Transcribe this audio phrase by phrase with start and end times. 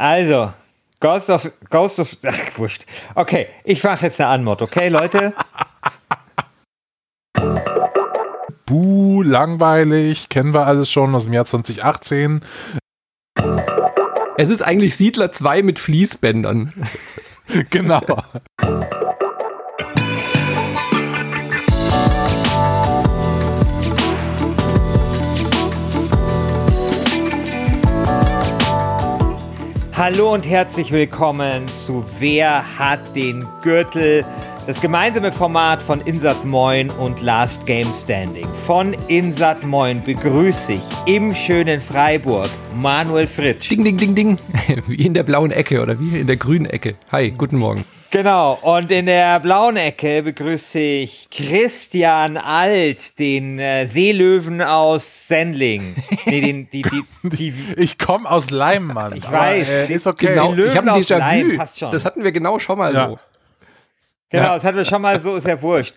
[0.00, 0.50] Also,
[1.00, 2.86] Ghost of, Ghost of, ach, wurscht.
[3.14, 5.34] Okay, ich mache jetzt eine Anmod, okay, Leute?
[8.64, 12.40] Buh, langweilig, kennen wir alles schon aus dem Jahr 2018.
[14.38, 16.72] Es ist eigentlich Siedler 2 mit Fließbändern.
[17.68, 18.00] genau.
[30.12, 34.24] Hallo und herzlich willkommen zu Wer hat den Gürtel?
[34.66, 38.48] Das gemeinsame Format von Insat Moin und Last Game Standing.
[38.66, 43.70] Von Insat Moin begrüße ich im schönen Freiburg Manuel Fritsch.
[43.70, 44.38] Ding, ding, ding, ding.
[44.88, 46.96] Wie in der blauen Ecke oder wie in der grünen Ecke.
[47.12, 47.84] Hi, guten Morgen.
[48.12, 55.94] Genau, und in der blauen Ecke begrüße ich Christian Alt, den äh, Seelöwen aus Sendling.
[56.26, 59.14] Nee, den, die, die, die, ich komme aus Leim, Mann.
[59.14, 59.68] Ich weiß.
[59.68, 60.26] Äh, ist okay.
[60.34, 61.18] Genau, Löwen ich habe aus Déjà-vu.
[61.20, 61.92] Leim, passt schon.
[61.92, 63.08] Das hatten wir genau schon mal Ja.
[63.10, 63.18] so.
[64.32, 65.94] Genau, das hatten wir schon mal so, ist ja wurscht.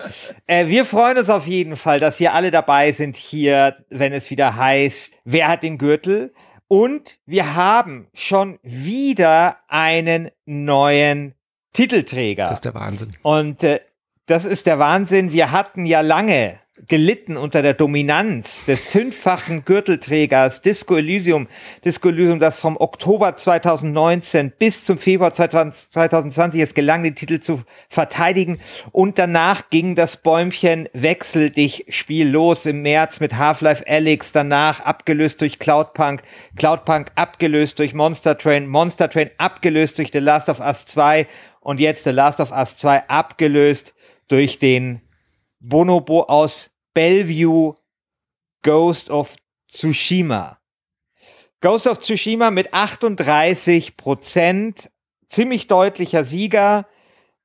[0.47, 4.29] Äh, wir freuen uns auf jeden Fall, dass ihr alle dabei sind hier, wenn es
[4.31, 6.33] wieder heißt, wer hat den Gürtel?
[6.67, 11.35] Und wir haben schon wieder einen neuen
[11.73, 12.45] Titelträger.
[12.45, 13.13] Das ist der Wahnsinn.
[13.23, 13.79] Und äh,
[14.25, 15.33] das ist der Wahnsinn.
[15.33, 21.47] Wir hatten ja lange gelitten unter der Dominanz des fünffachen Gürtelträgers Disco Elysium.
[21.85, 27.61] Disco Elysium, das vom Oktober 2019 bis zum Februar 2020 es gelang, den Titel zu
[27.89, 28.59] verteidigen.
[28.91, 34.79] Und danach ging das Bäumchen Wechsel dich Spiel los im März mit Half-Life Alyx, danach
[34.79, 36.23] abgelöst durch Cloudpunk,
[36.55, 41.27] Cloudpunk abgelöst durch Monster Train, Monster Train abgelöst durch The Last of Us 2
[41.63, 43.93] und jetzt The Last of Us 2 abgelöst
[44.27, 45.01] durch den
[45.59, 47.75] Bonobo aus Bellevue
[48.61, 49.35] Ghost of
[49.69, 50.59] Tsushima.
[51.61, 54.91] Ghost of Tsushima mit 38 Prozent,
[55.27, 56.85] ziemlich deutlicher Sieger.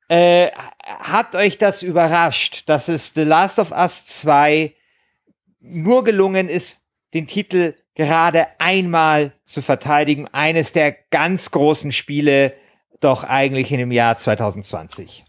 [0.08, 0.50] Äh,
[0.84, 4.74] hat euch das überrascht, dass es The Last of Us 2
[5.61, 10.27] nur gelungen ist, den Titel gerade einmal zu verteidigen?
[10.29, 12.55] Eines der ganz großen Spiele
[13.01, 15.25] doch eigentlich in dem Jahr 2020.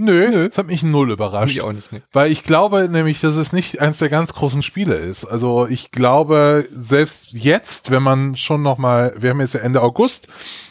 [0.00, 0.48] Nö, Nö.
[0.48, 1.54] das hat mich null überrascht.
[1.54, 1.90] Mich auch nicht.
[1.90, 2.02] Ne.
[2.12, 5.24] Weil ich glaube nämlich, dass es nicht eins der ganz großen Spiele ist.
[5.24, 9.82] Also ich glaube, selbst jetzt, wenn man schon noch mal, wir haben jetzt ja Ende
[9.82, 10.28] August,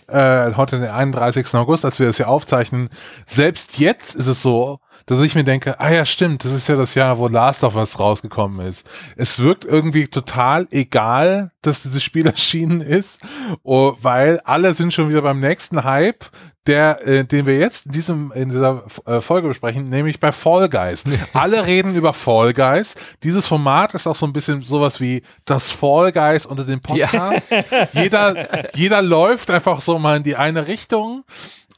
[0.08, 1.54] äh, heute den 31.
[1.56, 2.88] August, als wir das hier aufzeichnen,
[3.26, 6.75] selbst jetzt ist es so, dass ich mir denke, ah ja, stimmt, das ist ja
[6.75, 8.85] das Jahr, wo Last of Us rausgekommen ist.
[9.16, 13.22] Es wirkt irgendwie total egal, dass dieses Spiel erschienen ist,
[13.63, 16.25] oh, weil alle sind schon wieder beim nächsten Hype,
[16.68, 20.68] der, äh, den wir jetzt in diesem in dieser äh, Folge besprechen, nämlich bei Fall
[20.68, 21.06] Guys.
[21.31, 22.95] Alle reden über Fall Guys.
[23.24, 27.50] Dieses Format ist auch so ein bisschen sowas wie das Fall Guys unter den Podcasts.
[27.94, 31.24] Jeder, jeder läuft einfach so mal in die eine Richtung.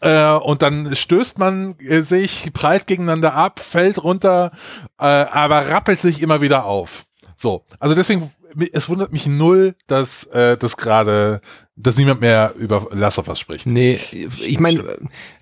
[0.01, 4.51] Äh, und dann stößt man äh, sich, prallt gegeneinander ab, fällt runter,
[4.97, 7.05] äh, aber rappelt sich immer wieder auf.
[7.35, 8.31] So, also deswegen,
[8.73, 11.41] es wundert mich null, dass äh, das gerade,
[11.81, 13.65] dass niemand mehr über Last of Us spricht.
[13.65, 14.83] Nee, ich meine,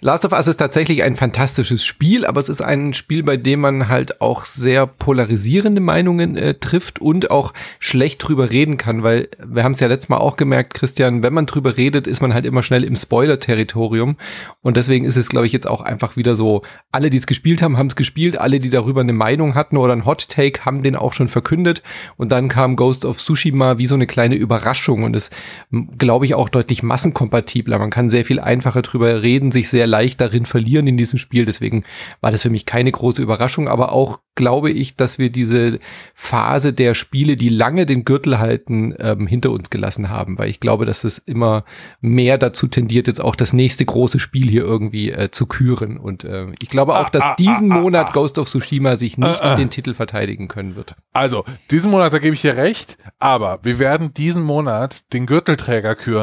[0.01, 3.61] Last of Us ist tatsächlich ein fantastisches Spiel, aber es ist ein Spiel, bei dem
[3.61, 9.29] man halt auch sehr polarisierende Meinungen äh, trifft und auch schlecht drüber reden kann, weil
[9.43, 12.35] wir haben es ja letztes Mal auch gemerkt, Christian, wenn man drüber redet, ist man
[12.35, 14.17] halt immer schnell im Spoiler-Territorium.
[14.61, 16.61] Und deswegen ist es, glaube ich, jetzt auch einfach wieder so,
[16.91, 19.93] alle, die es gespielt haben, haben es gespielt, alle, die darüber eine Meinung hatten oder
[19.93, 21.81] ein Hot Take, haben den auch schon verkündet.
[22.15, 25.03] Und dann kam Ghost of Tsushima wie so eine kleine Überraschung.
[25.03, 25.33] Und ist,
[25.97, 27.79] glaube ich, auch deutlich massenkompatibler.
[27.79, 31.45] Man kann sehr viel einfacher drüber reden, sich sehr leicht darin verlieren in diesem Spiel.
[31.45, 31.83] Deswegen
[32.21, 35.79] war das für mich keine große Überraschung, aber auch glaube ich, dass wir diese
[36.13, 40.61] Phase der Spiele, die lange den Gürtel halten, ähm, hinter uns gelassen haben, weil ich
[40.61, 41.66] glaube, dass es immer
[41.99, 45.97] mehr dazu tendiert, jetzt auch das nächste große Spiel hier irgendwie äh, zu küren.
[45.97, 49.93] Und äh, ich glaube auch, dass diesen Monat Ghost of Tsushima sich nicht den Titel
[49.93, 50.95] verteidigen können wird.
[51.13, 55.95] Also, diesen Monat, da gebe ich dir recht, aber wir werden diesen Monat den Gürtelträger
[55.95, 56.16] küren,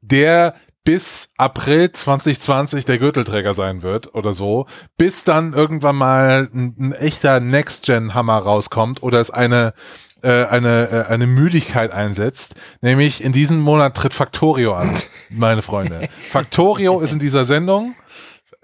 [0.00, 0.54] der
[0.84, 6.92] bis April 2020 der Gürtelträger sein wird oder so, bis dann irgendwann mal ein, ein
[6.92, 9.74] echter Next-Gen-Hammer rauskommt oder es eine
[10.22, 12.56] äh, eine, äh, eine Müdigkeit einsetzt.
[12.80, 14.96] Nämlich in diesem Monat tritt Factorio an,
[15.30, 16.08] meine Freunde.
[16.30, 17.94] Factorio ist in dieser Sendung.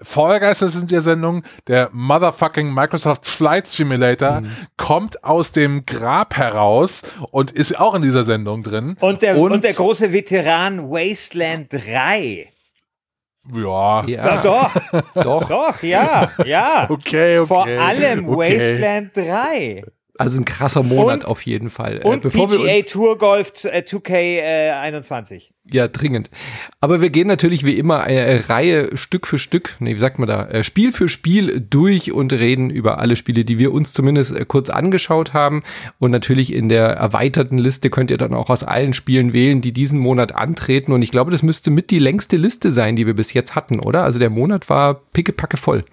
[0.05, 1.43] Ist in der Sendung.
[1.67, 4.41] Der motherfucking Microsoft Flight Simulator
[4.77, 8.95] kommt aus dem Grab heraus und ist auch in dieser Sendung drin.
[8.99, 12.49] Und der, und, der große Veteran Wasteland 3.
[13.53, 14.03] ja.
[14.05, 14.71] Na Ja, doch,
[15.15, 15.47] doch.
[15.47, 16.85] doch, ja, ja.
[16.89, 17.47] Okay, okay.
[17.47, 18.59] Vor allem okay.
[18.59, 19.83] Wasteland 3.
[20.17, 21.99] Also ein krasser Monat und, auf jeden Fall.
[22.01, 25.33] Äh, und äh, bevor PGA Tour Golf 2K21.
[25.33, 25.41] Äh,
[25.71, 26.29] ja, dringend.
[26.79, 30.27] Aber wir gehen natürlich wie immer eine Reihe Stück für Stück, nee, wie sagt man
[30.27, 34.35] da, äh, Spiel für Spiel durch und reden über alle Spiele, die wir uns zumindest
[34.35, 35.63] äh, kurz angeschaut haben.
[35.97, 39.71] Und natürlich in der erweiterten Liste könnt ihr dann auch aus allen Spielen wählen, die
[39.71, 40.91] diesen Monat antreten.
[40.91, 43.79] Und ich glaube, das müsste mit die längste Liste sein, die wir bis jetzt hatten,
[43.79, 44.03] oder?
[44.03, 45.83] Also der Monat war pickepacke voll.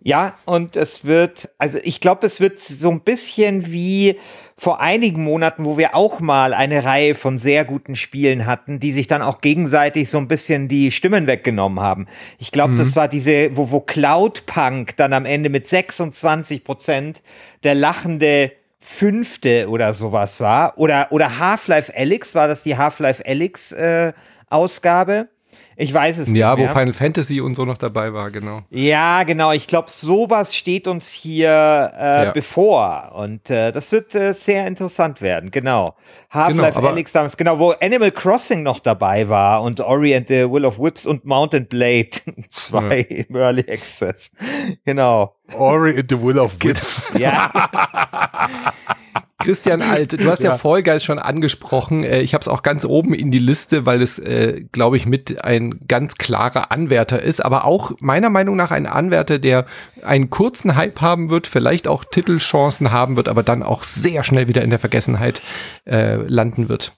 [0.00, 4.16] Ja, und es wird, also ich glaube, es wird so ein bisschen wie
[4.56, 8.92] vor einigen Monaten, wo wir auch mal eine Reihe von sehr guten Spielen hatten, die
[8.92, 12.06] sich dann auch gegenseitig so ein bisschen die Stimmen weggenommen haben.
[12.38, 12.78] Ich glaube, mhm.
[12.78, 17.22] das war diese, wo, wo Cloudpunk dann am Ende mit 26 Prozent
[17.62, 20.78] der lachende fünfte oder sowas war.
[20.78, 24.12] Oder, oder Half-Life Alyx, war das die Half-Life Alyx äh,
[24.48, 25.28] Ausgabe?
[25.80, 26.40] Ich weiß es ja, nicht.
[26.40, 28.62] Ja, wo Final Fantasy und so noch dabei war, genau.
[28.68, 29.52] Ja, genau.
[29.52, 32.32] Ich glaube, sowas steht uns hier äh, ja.
[32.32, 33.12] bevor.
[33.14, 35.94] Und äh, das wird äh, sehr interessant werden, genau.
[36.30, 40.50] Half-Life genau, Alyx damals, genau, wo Animal Crossing noch dabei war und Ori and the
[40.50, 42.10] Will of Whips und Mountain Blade
[42.50, 43.24] 2 ja.
[43.28, 44.32] im Early Access.
[44.84, 45.36] Genau.
[45.56, 47.08] Ori and the Will of Whips.
[47.16, 47.52] ja.
[49.38, 52.02] Christian Alt, du hast ja, ja Fall Guys schon angesprochen.
[52.02, 55.06] Äh, ich habe es auch ganz oben in die Liste, weil es, äh, glaube ich,
[55.06, 59.66] mit ein ganz klarer Anwärter ist, aber auch meiner Meinung nach ein Anwärter, der
[60.02, 64.48] einen kurzen Hype haben wird, vielleicht auch Titelchancen haben wird, aber dann auch sehr schnell
[64.48, 65.40] wieder in der Vergessenheit
[65.86, 66.92] äh, landen wird.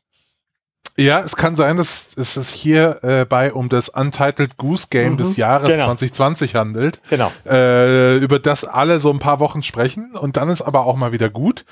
[1.00, 5.14] Ja, es kann sein, dass es sich hier äh, bei um das Untitled Goose Game
[5.14, 5.86] mhm, des Jahres genau.
[5.86, 7.00] 2020 handelt.
[7.08, 7.32] Genau.
[7.46, 11.12] Äh, über das alle so ein paar Wochen sprechen und dann ist aber auch mal
[11.12, 11.64] wieder gut.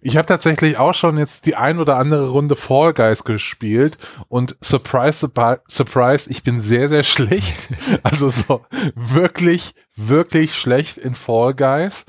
[0.00, 3.98] Ich habe tatsächlich auch schon jetzt die ein oder andere Runde Fall Guys gespielt
[4.28, 5.30] und surprise,
[5.68, 7.68] surprise, ich bin sehr, sehr schlecht.
[8.02, 8.64] Also so
[8.94, 12.04] wirklich, wirklich schlecht in Fall Guys.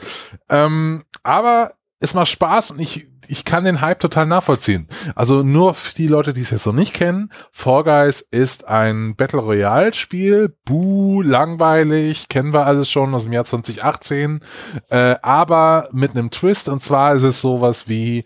[0.50, 4.88] Ähm, aber es macht Spaß und ich, ich kann den Hype total nachvollziehen.
[5.16, 9.16] Also nur für die Leute, die es jetzt noch nicht kennen, Fall Guys ist ein
[9.16, 10.56] Battle Royale Spiel.
[10.66, 14.42] Buh, langweilig, kennen wir alles schon aus dem Jahr 2018.
[14.90, 18.24] Äh, aber mit einem Twist und zwar ist es sowas wie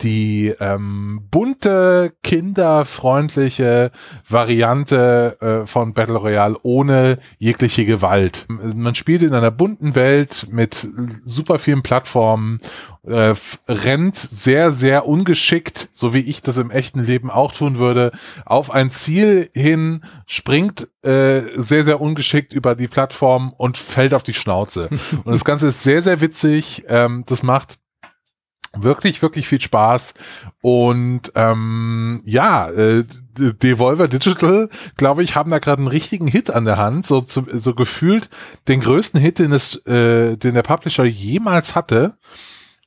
[0.00, 3.90] die ähm, bunte, kinderfreundliche
[4.28, 8.46] Variante äh, von Battle Royale ohne jegliche Gewalt.
[8.48, 10.88] Man spielt in einer bunten Welt mit
[11.24, 12.60] super vielen Plattformen,
[13.06, 13.34] äh,
[13.66, 18.12] rennt sehr, sehr ungeschickt, so wie ich das im echten Leben auch tun würde,
[18.44, 24.22] auf ein Ziel hin, springt äh, sehr, sehr ungeschickt über die Plattform und fällt auf
[24.22, 24.88] die Schnauze.
[25.24, 26.84] und das Ganze ist sehr, sehr witzig.
[26.88, 27.78] Ähm, das macht
[28.76, 30.14] wirklich, wirklich viel Spaß.
[30.60, 33.04] Und ähm, ja, äh,
[33.38, 37.46] Devolver Digital, glaube ich, haben da gerade einen richtigen Hit an der Hand, so, zu,
[37.52, 38.28] so gefühlt
[38.66, 42.18] den größten Hit, den es, äh, den der Publisher jemals hatte.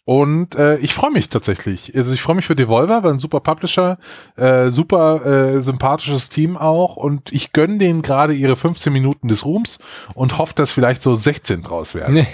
[0.03, 1.95] Und äh, ich freue mich tatsächlich.
[1.95, 3.99] Also ich freue mich für Devolver, weil ein super Publisher,
[4.35, 6.97] äh, super äh, sympathisches Team auch.
[6.97, 9.77] Und ich gönne denen gerade ihre 15 Minuten des Ruhms
[10.15, 12.25] und hoffe, dass vielleicht so 16 draus werden.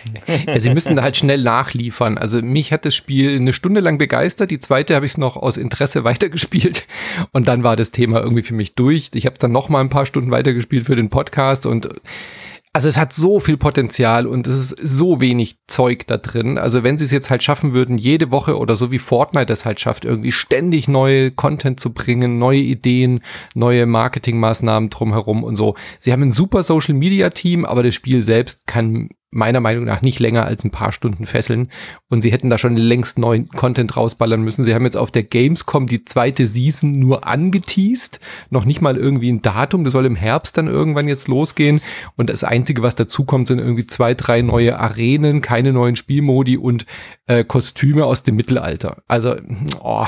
[0.46, 2.16] ja, sie müssen halt schnell nachliefern.
[2.16, 4.52] Also mich hat das Spiel eine Stunde lang begeistert.
[4.52, 6.86] Die zweite habe ich noch aus Interesse weitergespielt.
[7.32, 9.10] Und dann war das Thema irgendwie für mich durch.
[9.14, 11.88] Ich habe dann noch mal ein paar Stunden weitergespielt für den Podcast und
[12.76, 16.58] also es hat so viel Potenzial und es ist so wenig Zeug da drin.
[16.58, 19.64] Also wenn sie es jetzt halt schaffen würden, jede Woche oder so wie Fortnite es
[19.64, 23.20] halt schafft, irgendwie ständig neue Content zu bringen, neue Ideen,
[23.54, 25.74] neue Marketingmaßnahmen drumherum und so.
[26.00, 30.02] Sie haben ein super Social Media Team, aber das Spiel selbst kann meiner Meinung nach
[30.02, 31.70] nicht länger als ein paar Stunden fesseln.
[32.08, 34.64] Und sie hätten da schon längst neuen Content rausballern müssen.
[34.64, 38.20] Sie haben jetzt auf der Gamescom die zweite Season nur angeteased.
[38.50, 39.84] Noch nicht mal irgendwie ein Datum.
[39.84, 41.80] Das soll im Herbst dann irgendwann jetzt losgehen.
[42.16, 46.56] Und das Einzige, was dazu kommt, sind irgendwie zwei, drei neue Arenen, keine neuen Spielmodi
[46.56, 46.86] und
[47.26, 49.02] äh, Kostüme aus dem Mittelalter.
[49.06, 49.36] Also,
[49.80, 50.06] oh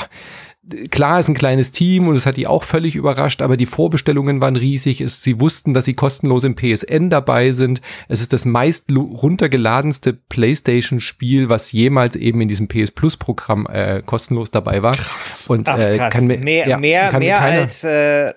[0.91, 4.41] klar ist ein kleines Team und es hat die auch völlig überrascht, aber die Vorbestellungen
[4.41, 5.01] waren riesig.
[5.01, 7.81] Es, sie wussten, dass sie kostenlos im PSN dabei sind.
[8.09, 14.51] Es ist das meist runtergeladenste PlayStation-Spiel, was jemals eben in diesem PS Plus-Programm äh, kostenlos
[14.51, 14.95] dabei war.
[14.95, 15.47] Krass.
[15.49, 18.33] Und Ach, äh, kann mir mehr, ja, mehr, kann mehr keiner, als äh,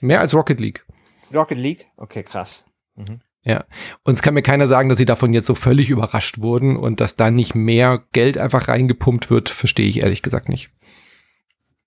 [0.00, 0.84] mehr als Rocket League.
[1.32, 1.86] Rocket League?
[1.96, 2.64] Okay, krass.
[2.96, 3.20] Mhm.
[3.46, 3.64] Ja,
[4.04, 7.00] und es kann mir keiner sagen, dass sie davon jetzt so völlig überrascht wurden und
[7.00, 10.70] dass da nicht mehr Geld einfach reingepumpt wird, verstehe ich ehrlich gesagt nicht.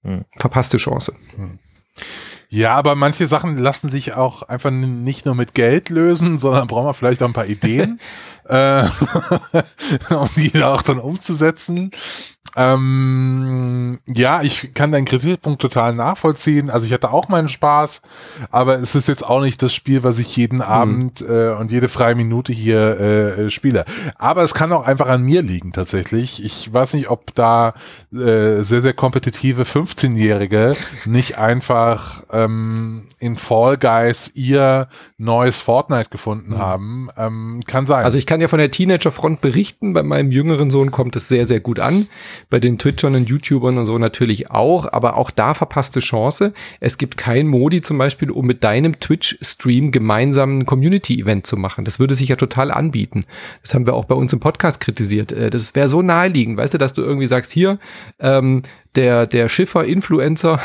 [0.08, 0.24] Hm.
[0.38, 1.14] Verpasste Chance.
[1.36, 1.60] Hm.
[2.50, 6.86] Ja, aber manche Sachen lassen sich auch einfach nicht nur mit Geld lösen, sondern brauchen
[6.86, 8.00] wir vielleicht auch ein paar Ideen,
[8.46, 8.84] äh,
[10.10, 11.92] um die auch dann umzusetzen.
[12.58, 16.72] Ähm, ja, ich kann deinen Kritikpunkt total nachvollziehen.
[16.72, 18.02] Also ich hatte auch meinen Spaß,
[18.50, 20.68] aber es ist jetzt auch nicht das Spiel, was ich jeden hm.
[20.68, 23.86] Abend äh, und jede freie Minute hier äh, spiele.
[24.18, 26.44] Aber es kann auch einfach an mir liegen tatsächlich.
[26.44, 27.76] Ich weiß nicht, ob da
[28.12, 30.74] äh, sehr, sehr kompetitive 15-Jährige
[31.06, 34.88] nicht einfach ähm, in Fall Guys ihr
[35.20, 36.58] neues Fortnite gefunden mhm.
[36.58, 37.10] haben.
[37.18, 38.04] Ähm, kann sein.
[38.04, 39.94] Also ich kann ja von der Teenager-Front berichten.
[39.94, 42.08] Bei meinem jüngeren Sohn kommt es sehr, sehr gut an.
[42.50, 44.92] Bei den Twitchern und YouTubern und so natürlich auch.
[44.92, 46.54] Aber auch da verpasste Chance.
[46.80, 51.86] Es gibt kein Modi zum Beispiel, um mit deinem Twitch-Stream gemeinsam ein Community-Event zu machen.
[51.86, 53.26] Das würde sich ja total anbieten.
[53.62, 55.32] Das haben wir auch bei uns im Podcast kritisiert.
[55.32, 57.80] Äh, das wäre so naheliegend, weißt du, dass du irgendwie sagst, hier,
[58.20, 58.64] ähm,
[58.96, 60.60] der, der Schiffer-Influencer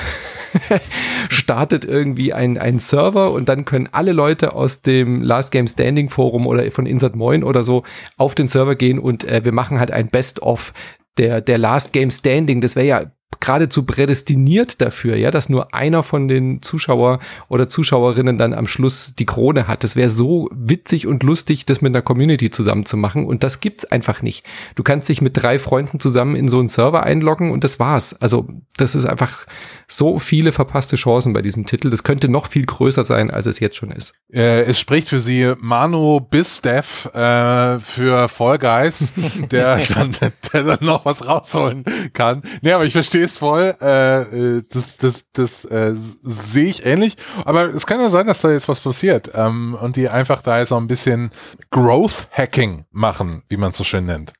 [1.28, 6.08] startet irgendwie ein, ein Server und dann können alle Leute aus dem Last Game Standing
[6.08, 7.82] Forum oder von Insert Moin oder so
[8.16, 10.72] auf den Server gehen und äh, wir machen halt ein Best-of
[11.18, 12.60] der, der Last Game Standing.
[12.60, 18.38] Das wäre ja geradezu prädestiniert dafür, ja, dass nur einer von den Zuschauer oder Zuschauerinnen
[18.38, 19.84] dann am Schluss die Krone hat.
[19.84, 23.60] Das wäre so witzig und lustig, das mit einer Community zusammen zu machen und das
[23.60, 24.44] gibt's einfach nicht.
[24.74, 28.14] Du kannst dich mit drei Freunden zusammen in so einen Server einloggen und das war's.
[28.20, 29.46] Also, das ist einfach
[29.88, 31.90] so viele verpasste Chancen bei diesem Titel.
[31.90, 34.14] Das könnte noch viel größer sein, als es jetzt schon ist.
[34.32, 39.12] Äh, es spricht für sie Manu Bisdev äh, für Fall Guys,
[39.50, 40.12] der dann,
[40.52, 42.42] der dann noch was rausholen kann.
[42.62, 43.74] Nee, aber ich verstehe es voll.
[43.80, 47.16] Äh, äh, das das, das äh, sehe ich ähnlich.
[47.44, 50.62] Aber es kann ja sein, dass da jetzt was passiert ähm, und die einfach da
[50.62, 51.30] auch ein bisschen
[51.70, 54.32] Growth Hacking machen, wie man es so schön nennt.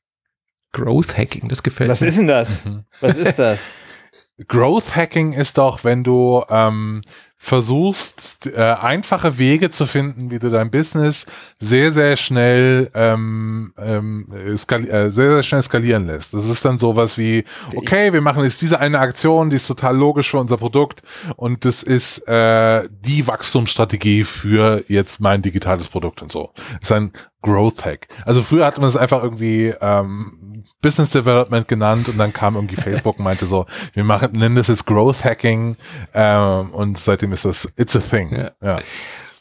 [0.71, 2.07] Growth Hacking, das gefällt was mir.
[2.07, 2.65] Was ist denn das?
[2.65, 2.85] Mhm.
[2.99, 3.59] Was ist das?
[4.47, 7.01] Growth Hacking ist doch, wenn du ähm,
[7.43, 11.25] versuchst, äh, einfache Wege zu finden, wie du dein Business
[11.59, 16.33] sehr, sehr schnell ähm, ähm, äh, sehr, sehr schnell skalieren lässt.
[16.33, 17.43] Das ist dann sowas wie,
[17.75, 21.01] okay, wir machen jetzt diese eine Aktion, die ist total logisch für unser Produkt
[21.35, 26.51] und das ist äh, die Wachstumsstrategie für jetzt mein digitales Produkt und so.
[26.55, 28.07] Das ist ein Growth Hack.
[28.25, 30.39] Also früher hat man es einfach irgendwie ähm,
[30.81, 34.67] Business Development genannt und dann kam irgendwie Facebook und meinte so, wir machen, nennen das
[34.67, 35.77] jetzt Growth Hacking
[36.13, 38.35] ähm, und seitdem ist das It's a Thing.
[38.35, 38.51] Ja.
[38.61, 38.79] ja.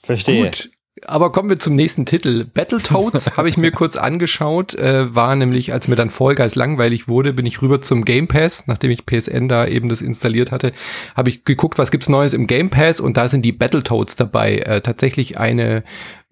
[0.03, 0.45] Verstehe.
[0.45, 0.71] Gut.
[1.05, 2.45] Aber kommen wir zum nächsten Titel.
[2.45, 7.09] Battletoads habe ich mir kurz angeschaut, äh, war nämlich, als mir dann Fall Guys langweilig
[7.09, 10.73] wurde, bin ich rüber zum Game Pass, nachdem ich PSN da eben das installiert hatte,
[11.17, 14.59] habe ich geguckt, was gibt's Neues im Game Pass und da sind die Battletoads dabei.
[14.59, 15.83] Äh, tatsächlich eine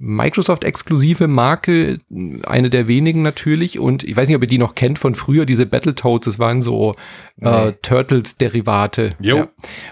[0.03, 1.99] Microsoft-exklusive Marke,
[2.45, 3.79] eine der wenigen natürlich.
[3.79, 6.63] Und ich weiß nicht, ob ihr die noch kennt von früher, diese Battletoads, das waren
[6.63, 6.95] so
[7.43, 7.73] äh, nee.
[7.83, 9.15] Turtles-Derivate.
[9.21, 9.49] Ja.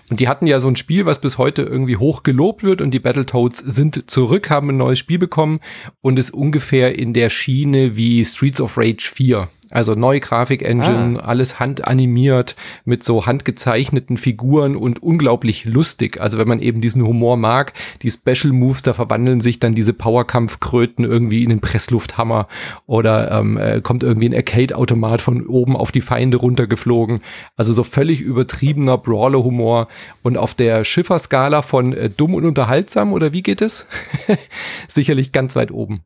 [0.09, 2.93] Und die hatten ja so ein Spiel, was bis heute irgendwie hoch gelobt wird und
[2.93, 5.61] die Battletoads sind zurück, haben ein neues Spiel bekommen
[6.01, 9.47] und ist ungefähr in der Schiene wie Streets of Rage 4.
[9.71, 11.27] Also neue Grafik-Engine, ah.
[11.27, 16.21] alles handanimiert mit so handgezeichneten Figuren und unglaublich lustig.
[16.21, 19.93] Also wenn man eben diesen Humor mag, die Special Moves, da verwandeln sich dann diese
[19.93, 22.49] Powerkampfkröten irgendwie in den Presslufthammer
[22.87, 27.21] oder ähm, äh, kommt irgendwie ein Arcade-Automat von oben auf die Feinde runtergeflogen.
[27.57, 29.89] Also so völlig übertriebener Brawler-Humor
[30.23, 33.87] und auf der Schifferskala von äh, dumm und unterhaltsam oder wie geht es?
[34.89, 36.01] Sicherlich ganz weit oben.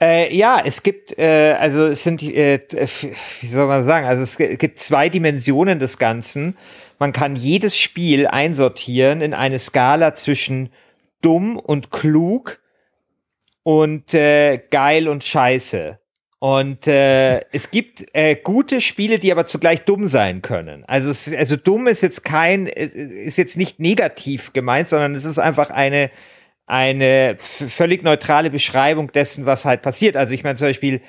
[0.00, 2.60] Äh, ja, es gibt, äh, also es sind, äh,
[3.40, 6.56] wie soll man sagen, also es gibt zwei Dimensionen des Ganzen.
[6.98, 10.70] Man kann jedes Spiel einsortieren in eine Skala zwischen
[11.20, 12.60] dumm und klug
[13.62, 15.98] und äh, geil und scheiße.
[16.38, 20.84] Und äh, es gibt äh, gute Spiele, die aber zugleich dumm sein können.
[20.86, 25.38] Also, es, also dumm ist jetzt kein, ist jetzt nicht negativ gemeint, sondern es ist
[25.38, 26.10] einfach eine
[26.66, 30.16] eine völlig neutrale Beschreibung dessen, was halt passiert.
[30.16, 31.02] Also ich meine zum Beispiel,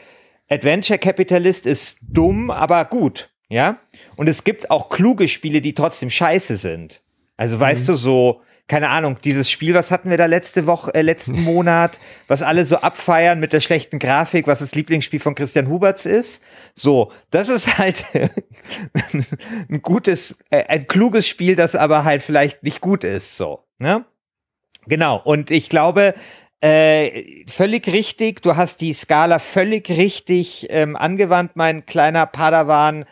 [0.50, 3.79] Adventure Capitalist ist dumm, aber gut, ja.
[4.15, 7.01] Und es gibt auch kluge Spiele, die trotzdem scheiße sind.
[7.38, 7.93] Also weißt mhm.
[7.93, 12.00] du so, keine Ahnung, dieses Spiel, was hatten wir da letzte Woche, äh, letzten Monat,
[12.27, 16.43] was alle so abfeiern mit der schlechten Grafik, was das Lieblingsspiel von Christian Huberts ist.
[16.74, 18.03] So, das ist halt
[19.69, 24.05] ein gutes, äh, ein kluges Spiel, das aber halt vielleicht nicht gut ist, so, ne?
[24.87, 26.13] Genau, und ich glaube,
[26.61, 33.05] äh, völlig richtig, du hast die Skala völlig richtig ähm, angewandt, mein kleiner Padawan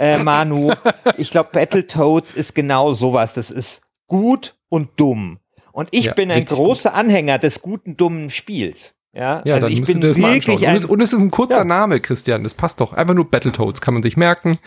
[0.00, 0.72] äh, Manu.
[1.18, 3.34] ich glaube, Battletoads ist genau sowas.
[3.34, 5.38] Das ist gut und dumm.
[5.72, 6.98] Und ich ja, bin ein großer gut.
[6.98, 8.96] Anhänger des guten, dummen Spiels.
[9.12, 11.64] Ja, ja also ich bin das wirklich es, und es ist ein kurzer ja.
[11.64, 12.44] Name, Christian.
[12.44, 12.92] Das passt doch.
[12.92, 13.80] Einfach nur Battletoads.
[13.80, 14.58] Kann man sich merken.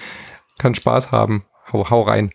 [0.59, 1.45] Kann Spaß haben.
[1.71, 2.31] Hau, hau rein.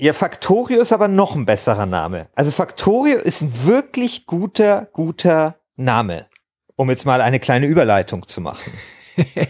[0.00, 2.28] Ja, Factorio ist aber noch ein besserer Name.
[2.34, 6.26] Also Factorio ist ein wirklich guter, guter Name.
[6.76, 8.72] Um jetzt mal eine kleine Überleitung zu machen.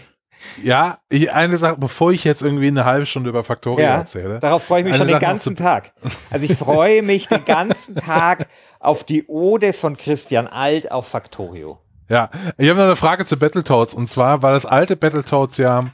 [0.63, 4.39] Ja, ich, eine Sache, bevor ich jetzt irgendwie eine halbe Stunde über Faktorio ja, erzähle.
[4.39, 5.87] Darauf freue ich mich schon Sache den ganzen Tag.
[6.29, 8.47] Also ich freue mich den ganzen Tag
[8.79, 11.79] auf die Ode von Christian Alt auf Faktorio.
[12.09, 15.91] Ja, ich habe noch eine Frage zu Battletoads und zwar war das alte Battletoads ja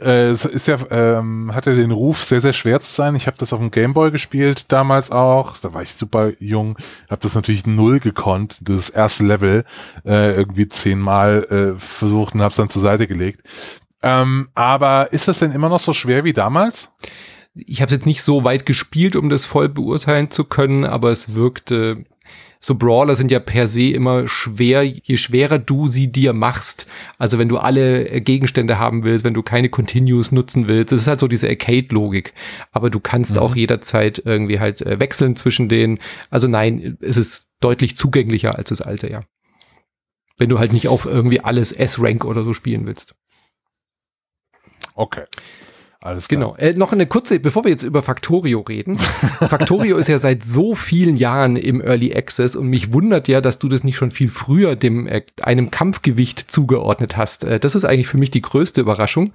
[0.00, 3.14] äh, es ist ja, ähm, hatte den Ruf, sehr, sehr schwer zu sein.
[3.14, 5.56] Ich habe das auf dem Gameboy gespielt, damals auch.
[5.58, 6.76] Da war ich super jung.
[7.08, 9.64] Habe das natürlich null gekonnt, das erste Level
[10.04, 13.42] äh, irgendwie zehnmal äh, versucht und habe es dann zur Seite gelegt.
[14.02, 16.90] Ähm, aber ist das denn immer noch so schwer wie damals?
[17.54, 21.12] Ich habe es jetzt nicht so weit gespielt, um das voll beurteilen zu können, aber
[21.12, 22.04] es wirkte
[22.64, 26.86] so Brawler sind ja per se immer schwer, je schwerer du sie dir machst.
[27.18, 31.02] Also wenn du alle äh, Gegenstände haben willst, wenn du keine Continues nutzen willst, das
[31.02, 32.32] ist halt so diese Arcade-Logik.
[32.72, 33.42] Aber du kannst mhm.
[33.42, 35.98] auch jederzeit irgendwie halt äh, wechseln zwischen denen.
[36.30, 39.24] Also nein, es ist deutlich zugänglicher als das alte, ja.
[40.38, 43.14] Wenn du halt nicht auf irgendwie alles S-Rank oder so spielen willst.
[44.94, 45.24] Okay.
[46.04, 46.38] Alles klar.
[46.38, 46.56] Genau.
[46.56, 48.98] Äh, noch eine kurze, bevor wir jetzt über Factorio reden.
[48.98, 53.58] Factorio ist ja seit so vielen Jahren im Early Access und mich wundert ja, dass
[53.58, 57.44] du das nicht schon viel früher dem äh, einem Kampfgewicht zugeordnet hast.
[57.44, 59.32] Äh, das ist eigentlich für mich die größte Überraschung,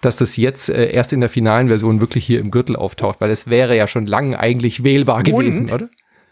[0.00, 3.30] dass das jetzt äh, erst in der finalen Version wirklich hier im Gürtel auftaucht, weil
[3.32, 5.72] es wäre ja schon lange eigentlich wählbar gewesen, und?
[5.72, 5.88] oder?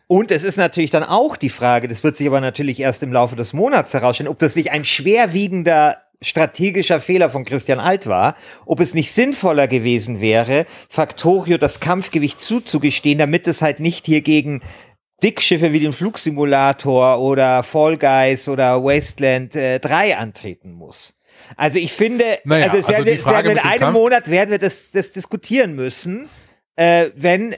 [0.07, 3.13] Und es ist natürlich dann auch die Frage, das wird sich aber natürlich erst im
[3.13, 8.37] Laufe des Monats herausstellen, ob das nicht ein schwerwiegender strategischer Fehler von Christian Alt war,
[8.67, 14.21] ob es nicht sinnvoller gewesen wäre, Factorio das Kampfgewicht zuzugestehen, damit es halt nicht hier
[14.21, 14.61] gegen
[15.23, 21.15] Dickschiffe wie den Flugsimulator oder Fall Guys oder Wasteland äh, 3 antreten muss.
[21.57, 24.59] Also ich finde, naja, also, es also werden, werden in einem Kampf Monat werden wir
[24.59, 26.29] das, das diskutieren müssen,
[26.77, 27.55] äh, wenn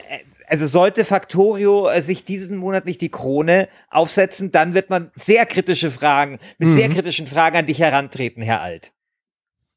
[0.53, 5.47] also sollte Factorio äh, sich diesen Monat nicht die Krone aufsetzen, dann wird man sehr
[5.47, 6.73] kritische Fragen, mit mhm.
[6.73, 8.91] sehr kritischen Fragen an dich herantreten, Herr Alt.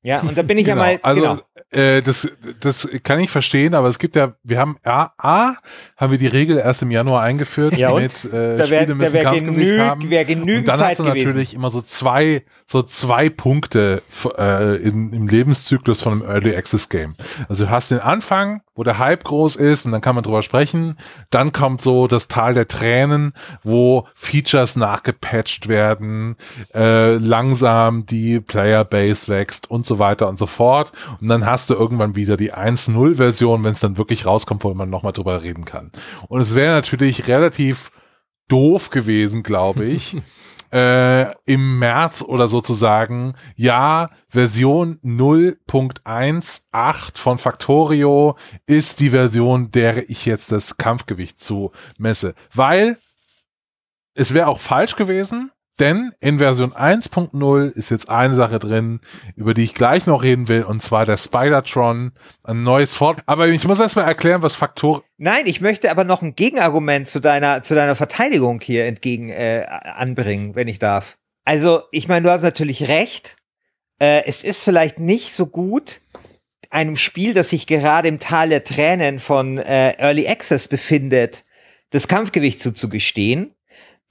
[0.02, 0.82] Ja, und da bin ich genau.
[0.82, 1.00] ja mal.
[1.00, 1.38] Also, genau.
[1.70, 2.28] äh, das,
[2.60, 5.54] das kann ich verstehen, aber es gibt ja, wir haben, A, A
[5.96, 9.22] haben wir die Regel erst im Januar eingeführt ja, mit äh, da wär, Spiele müssen
[9.22, 10.10] Kampfgewicht genüg, haben.
[10.10, 11.24] Genügend und dann Zeit hast du gewesen.
[11.24, 14.02] natürlich immer so zwei, so zwei Punkte
[14.36, 17.14] äh, in, im Lebenszyklus von einem Early Access Game.
[17.48, 20.42] Also du hast den Anfang, wo der Hype groß ist und dann kann man drüber
[20.42, 20.96] sprechen.
[21.30, 23.32] Dann kommt so das Tal der Tränen,
[23.64, 26.36] wo Features nachgepatcht werden,
[26.74, 30.92] äh, langsam die Playerbase wächst und so weiter und so fort.
[31.20, 34.90] Und dann hast du irgendwann wieder die 1.0-Version, wenn es dann wirklich rauskommt, wo man
[34.90, 35.90] nochmal drüber reden kann.
[36.28, 37.90] Und es wäre natürlich relativ
[38.48, 40.16] doof gewesen, glaube ich,
[40.72, 50.26] äh, im März oder sozusagen, ja, Version 0.18 von Factorio ist die Version, der ich
[50.26, 52.34] jetzt das Kampfgewicht zu messe.
[52.52, 52.98] Weil
[54.14, 59.00] es wäre auch falsch gewesen, denn in Version 1.0 ist jetzt eine Sache drin,
[59.36, 62.12] über die ich gleich noch reden will, und zwar der Spidertron,
[62.44, 63.22] ein neues Fort.
[63.26, 65.02] Aber ich muss erstmal erklären, was Faktor.
[65.18, 69.66] Nein, ich möchte aber noch ein Gegenargument zu deiner, zu deiner Verteidigung hier entgegen äh,
[69.68, 71.18] anbringen, wenn ich darf.
[71.44, 73.36] Also, ich meine, du hast natürlich recht.
[73.98, 76.00] Äh, es ist vielleicht nicht so gut,
[76.70, 81.44] einem Spiel, das sich gerade im Tal der Tränen von äh, Early Access befindet,
[81.90, 83.55] das Kampfgewicht zuzugestehen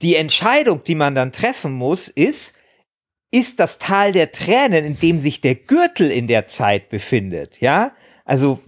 [0.02, 2.54] die Entscheidung, die man dann treffen muss, ist,
[3.30, 7.92] ist das Tal der Tränen, in dem sich der Gürtel in der Zeit befindet, ja?
[8.24, 8.60] Also,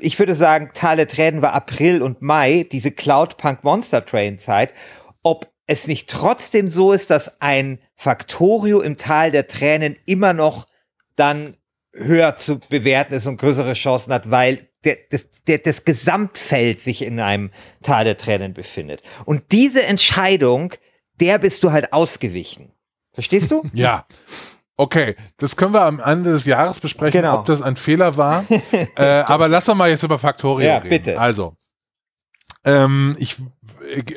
[0.00, 4.74] ich würde sagen, Tal der Tränen war April und Mai, diese Cloud-Punk Monster Train Zeit.
[5.22, 10.66] Ob es nicht trotzdem so ist, dass ein Faktorio im Tal der Tränen immer noch
[11.14, 11.56] dann
[11.92, 17.02] höher zu bewerten ist und größere Chancen hat, weil der, das, der, das Gesamtfeld sich
[17.02, 17.50] in einem
[17.82, 19.02] Tal der Tränen befindet.
[19.24, 20.72] Und diese Entscheidung,
[21.20, 22.72] der bist du halt ausgewichen.
[23.12, 23.62] Verstehst du?
[23.72, 24.06] Ja.
[24.76, 27.38] Okay, das können wir am Ende des Jahres besprechen, genau.
[27.38, 28.44] ob das ein Fehler war.
[28.96, 30.88] äh, aber lass doch mal jetzt über Factorio ja, reden.
[30.88, 31.20] Bitte.
[31.20, 31.56] Also,
[32.64, 33.36] ähm, ich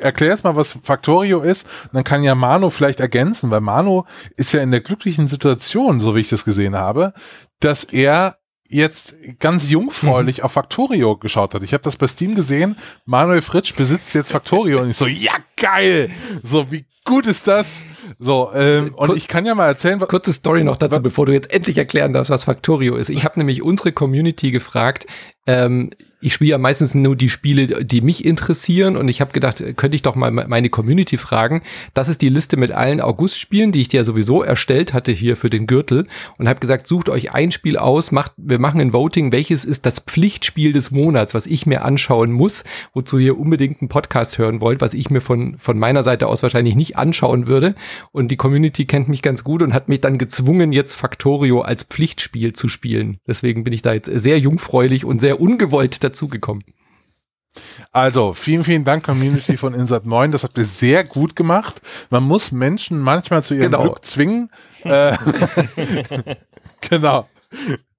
[0.00, 1.66] erkläre jetzt mal, was Factorio ist.
[1.92, 6.16] Dann kann ja Mano vielleicht ergänzen, weil Mano ist ja in der glücklichen Situation, so
[6.16, 7.12] wie ich das gesehen habe,
[7.60, 10.44] dass er jetzt ganz jungfräulich mhm.
[10.44, 11.62] auf Factorio geschaut hat.
[11.62, 12.76] Ich habe das bei Steam gesehen.
[13.06, 16.10] Manuel Fritsch besitzt jetzt Factorio und ich so, ja geil.
[16.42, 17.84] So wie gut ist das?
[18.18, 19.98] So ähm, und Kur ich kann ja mal erzählen.
[19.98, 23.08] Kurze Story noch dazu, bevor du jetzt endlich erklären darfst, was Factorio ist.
[23.08, 25.06] Ich habe nämlich unsere Community gefragt.
[25.48, 29.62] Ähm, ich spiele ja meistens nur die Spiele, die mich interessieren und ich habe gedacht,
[29.76, 31.62] könnte ich doch mal meine Community fragen.
[31.94, 35.48] Das ist die Liste mit allen August-Spielen, die ich dir sowieso erstellt hatte hier für
[35.48, 39.30] den Gürtel und habe gesagt, sucht euch ein Spiel aus, macht, wir machen ein Voting,
[39.30, 43.88] welches ist das Pflichtspiel des Monats, was ich mir anschauen muss, wozu ihr unbedingt einen
[43.88, 47.76] Podcast hören wollt, was ich mir von von, meiner Seite aus wahrscheinlich nicht anschauen würde.
[48.10, 51.84] Und die Community kennt mich ganz gut und hat mich dann gezwungen, jetzt Factorio als
[51.84, 53.18] Pflichtspiel zu spielen.
[53.28, 56.64] Deswegen bin ich da jetzt sehr jungfräulich und sehr ungewollt dazugekommen.
[57.92, 60.32] Also, vielen, vielen Dank, Community von Insert 9.
[60.32, 61.80] Das habt ihr sehr gut gemacht.
[62.10, 63.82] Man muss Menschen manchmal zu ihrem genau.
[63.82, 64.50] Glück zwingen.
[64.84, 65.16] Äh,
[66.80, 67.28] genau.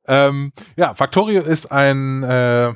[0.08, 2.74] Ähm, ja, Factorio ist ein äh,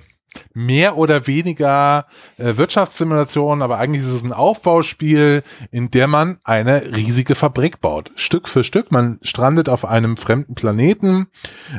[0.53, 2.05] mehr oder weniger
[2.37, 8.11] äh, Wirtschaftssimulation, aber eigentlich ist es ein Aufbauspiel, in der man eine riesige Fabrik baut.
[8.15, 8.91] Stück für Stück.
[8.91, 11.27] Man strandet auf einem fremden Planeten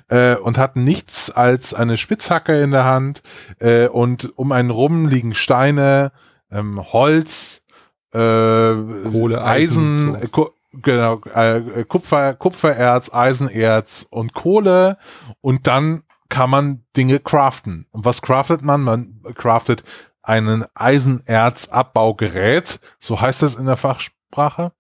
[0.09, 3.23] äh, und hat nichts als eine Spitzhacke in der Hand
[3.59, 6.13] äh, und um einen rum liegen Steine,
[6.51, 7.65] ähm, Holz,
[8.13, 10.55] äh, Kohle, Eisen, Eisen so.
[10.73, 14.99] genau, äh, Kupfer, Kupfererz, Eisenerz und Kohle
[15.41, 17.87] und dann kann man Dinge craften.
[17.93, 18.81] Und was craftet man?
[18.81, 19.85] Man craftet
[20.21, 24.73] einen Eisenerzabbaugerät, so heißt es in der Fachsprache.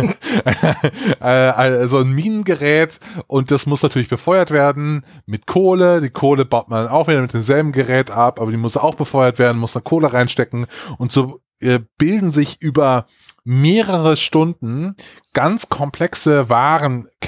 [1.20, 6.00] also ein Minengerät und das muss natürlich befeuert werden mit Kohle.
[6.00, 9.38] Die Kohle baut man auch wieder mit demselben Gerät ab, aber die muss auch befeuert
[9.38, 13.04] werden, muss eine Kohle reinstecken und so äh, bilden sich über
[13.44, 14.96] mehrere Stunden
[15.34, 16.48] ganz komplexe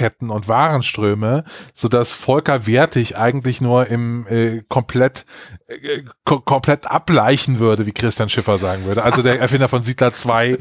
[0.01, 5.25] Warenketten und Warenströme, so dass Volker Wertig eigentlich nur im äh, komplett
[5.67, 9.03] äh, komplett ableichen würde, wie Christian Schiffer sagen würde.
[9.03, 10.57] Also der Erfinder von Siedler 2.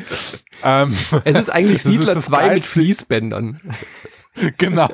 [0.63, 3.61] Ähm, es ist eigentlich Siedler 2 mit Fließbändern.
[4.59, 4.89] genau.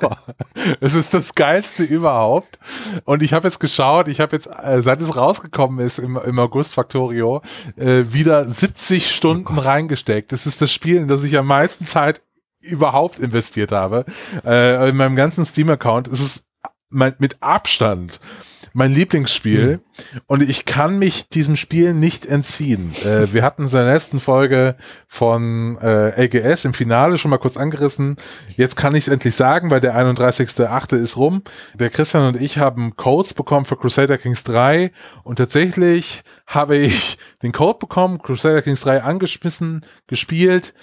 [0.80, 2.58] Es ist das geilste überhaupt.
[3.04, 6.38] Und ich habe jetzt geschaut, ich habe jetzt, äh, seit es rausgekommen ist im, im
[6.38, 7.42] August Factorio,
[7.76, 10.32] äh, wieder 70 Stunden oh reingesteckt.
[10.32, 12.22] Das ist das Spiel, in das ich am meisten Zeit
[12.66, 14.04] überhaupt investiert habe.
[14.44, 16.48] Äh, in meinem ganzen Steam-Account ist es
[16.88, 18.20] mein, mit Abstand
[18.76, 20.20] mein Lieblingsspiel mhm.
[20.26, 22.94] und ich kann mich diesem Spiel nicht entziehen.
[23.06, 24.76] Äh, wir hatten es in der letzten Folge
[25.08, 28.16] von äh, LGS im Finale schon mal kurz angerissen.
[28.54, 30.94] Jetzt kann ich es endlich sagen, weil der 31.8.
[30.94, 31.40] ist rum.
[31.72, 34.92] Der Christian und ich haben Codes bekommen für Crusader Kings 3
[35.24, 40.74] und tatsächlich habe ich den Code bekommen, Crusader Kings 3 angeschmissen, gespielt,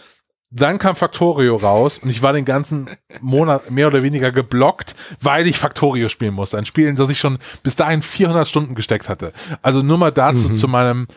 [0.56, 2.90] dann kam Factorio raus und ich war den ganzen
[3.22, 6.58] Monat mehr oder weniger geblockt, weil ich Factorio spielen musste.
[6.58, 9.34] Ein Spiel, in das ich schon bis dahin 400 Stunden gesteckt hatte.
[9.62, 10.58] Also nur mal dazu mhm.
[10.58, 11.08] zu meinem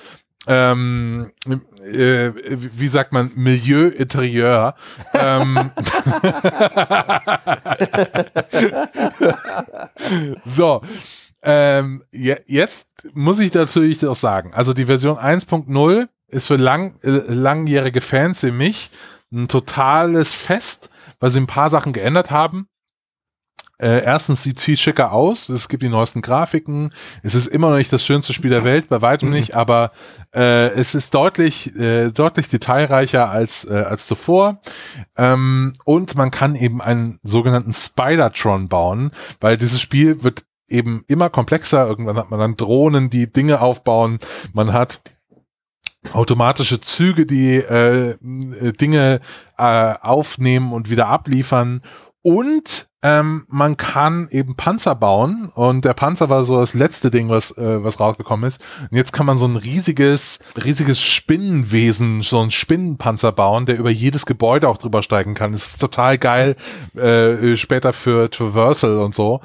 [0.48, 1.32] ähm,
[1.82, 4.74] äh, wie sagt man, Milieu Interieur.
[5.12, 5.72] ähm,
[10.44, 10.82] so,
[11.42, 16.96] ähm, je, jetzt muss ich dazu auch sagen, also die Version 1.0 ist für lang,
[17.02, 18.90] äh, langjährige Fans wie mich
[19.32, 22.68] ein totales Fest, weil sie ein paar Sachen geändert haben.
[23.78, 27.68] Äh, erstens sieht es viel schicker aus, es gibt die neuesten Grafiken, es ist immer
[27.68, 29.92] noch nicht das schönste Spiel der Welt, bei weitem nicht, aber
[30.34, 34.62] äh, es ist deutlich, äh, deutlich detailreicher als, äh, als zuvor.
[35.14, 39.10] Ähm, und man kann eben einen sogenannten Spidertron bauen,
[39.40, 41.86] weil dieses Spiel wird eben immer komplexer.
[41.86, 44.20] Irgendwann hat man dann Drohnen, die Dinge aufbauen.
[44.54, 45.00] Man hat
[46.12, 49.20] automatische Züge, die äh, Dinge
[49.58, 51.82] äh, aufnehmen und wieder abliefern.
[52.22, 57.28] Und ähm, man kann eben Panzer bauen und der Panzer war so das letzte Ding,
[57.28, 58.60] was äh, was rausgekommen ist.
[58.90, 63.90] Und jetzt kann man so ein riesiges riesiges Spinnenwesen, so ein Spinnenpanzer bauen, der über
[63.90, 65.52] jedes Gebäude auch drüber steigen kann.
[65.52, 66.56] Das ist total geil
[66.96, 69.40] äh, später für Traversal und so.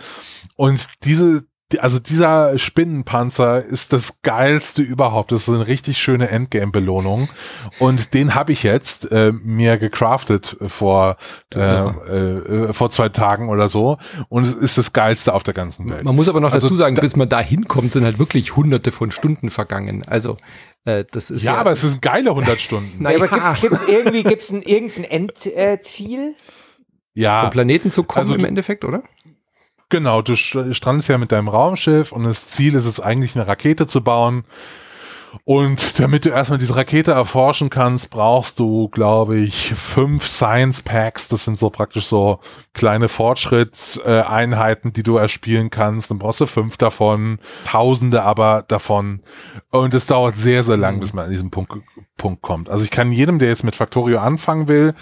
[0.56, 1.44] Und diese
[1.80, 5.32] also dieser Spinnenpanzer ist das geilste überhaupt.
[5.32, 7.30] Das ist eine richtig schöne Endgame-Belohnung.
[7.80, 11.18] Und den habe ich jetzt äh, mir gecraftet vor,
[11.54, 13.98] äh, äh, vor zwei Tagen oder so.
[14.30, 16.04] Und es ist das geilste auf der ganzen Welt.
[16.04, 18.92] Man muss aber noch also, dazu sagen, bis man da hinkommt, sind halt wirklich hunderte
[18.92, 20.04] von Stunden vergangen.
[20.08, 20.38] Also
[20.86, 22.92] äh, das ist ja, ja, aber es sind geile 100 Stunden.
[23.04, 26.36] naja, aber gibt's, gibt's irgendwie gibt's ein, irgendein Endziel?
[27.14, 27.42] ja.
[27.42, 29.04] Vom Planeten zu kommen also, im Endeffekt, oder?
[29.92, 33.88] Genau, du strandest ja mit deinem Raumschiff und das Ziel ist es eigentlich, eine Rakete
[33.88, 34.46] zu bauen.
[35.44, 41.28] Und damit du erstmal diese Rakete erforschen kannst, brauchst du, glaube ich, fünf Science Packs.
[41.28, 42.40] Das sind so praktisch so
[42.74, 46.10] kleine Fortschrittseinheiten, die du erspielen kannst.
[46.10, 49.22] Dann brauchst du fünf davon, Tausende aber davon.
[49.72, 51.74] Und es dauert sehr, sehr lang, bis man an diesen Punkt,
[52.16, 52.70] Punkt kommt.
[52.70, 54.96] Also ich kann jedem, der jetzt mit Factorio anfangen will,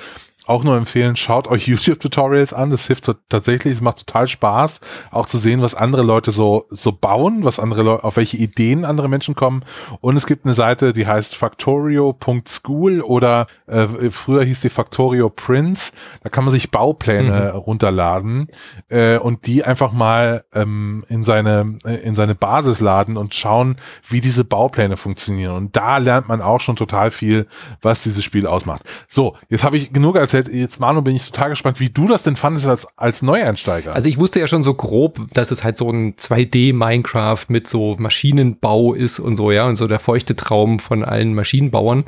[0.50, 2.72] auch nur empfehlen, schaut euch YouTube-Tutorials an.
[2.72, 4.82] Das hilft tatsächlich, es macht total Spaß,
[5.12, 8.84] auch zu sehen, was andere Leute so, so bauen, was andere Leute, auf welche Ideen
[8.84, 9.64] andere Menschen kommen.
[10.02, 15.92] Und es gibt eine Seite, die heißt factorio.school oder äh, früher hieß die Factorio Prince.
[16.24, 17.60] Da kann man sich Baupläne mhm.
[17.60, 18.48] runterladen
[18.90, 23.76] äh, und die einfach mal ähm, in seine in seine Basis laden und schauen,
[24.08, 25.56] wie diese Baupläne funktionieren.
[25.56, 27.48] Und da lernt man auch schon total viel,
[27.82, 28.82] was dieses Spiel ausmacht.
[29.08, 30.39] So, jetzt habe ich genug erzählt.
[30.48, 33.94] Jetzt, Manu, bin ich total gespannt, wie du das denn fandest als, als Neueinsteiger.
[33.94, 37.96] Also ich wusste ja schon so grob, dass es halt so ein 2D-Minecraft mit so
[38.00, 42.06] Maschinenbau ist und so, ja, und so der feuchte Traum von allen Maschinenbauern.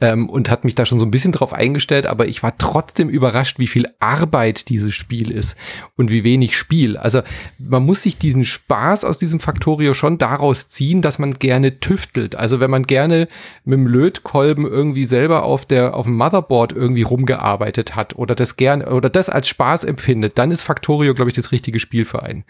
[0.00, 3.08] Ähm, und hat mich da schon so ein bisschen drauf eingestellt, aber ich war trotzdem
[3.08, 5.56] überrascht, wie viel Arbeit dieses Spiel ist
[5.96, 6.96] und wie wenig Spiel.
[6.96, 7.22] Also
[7.58, 12.36] man muss sich diesen Spaß aus diesem Factorio schon daraus ziehen, dass man gerne tüftelt.
[12.36, 13.28] Also wenn man gerne
[13.64, 18.56] mit dem Lötkolben irgendwie selber auf der, auf dem Motherboard irgendwie rumgearbeitet hat oder das
[18.56, 22.22] gern oder das als Spaß empfindet, dann ist Factorio, glaube ich, das richtige Spiel für
[22.22, 22.44] einen.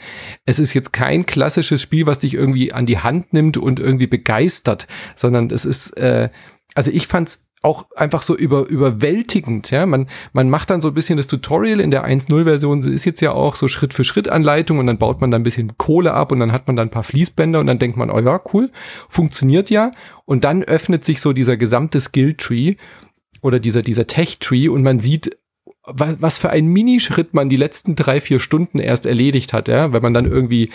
[0.44, 4.06] Es ist jetzt kein klassisches Spiel, was dich irgendwie an die Hand nimmt und irgendwie
[4.06, 6.30] begeistert, sondern es ist, äh,
[6.74, 9.86] also ich fand's auch einfach so über, überwältigend, ja.
[9.86, 13.32] Man, man macht dann so ein bisschen das Tutorial in der 1.0-Version, ist jetzt ja
[13.32, 16.32] auch so Schritt für Schritt Anleitung und dann baut man da ein bisschen Kohle ab
[16.32, 18.70] und dann hat man dann ein paar Fließbänder und dann denkt man, oh ja, cool,
[19.08, 19.92] funktioniert ja.
[20.24, 22.74] Und dann öffnet sich so dieser gesamte Skill-Tree
[23.42, 25.36] oder dieser, dieser Tech-Tree und man sieht
[25.84, 30.02] was, für ein Minischritt man die letzten drei, vier Stunden erst erledigt hat, ja, wenn
[30.02, 30.70] man dann irgendwie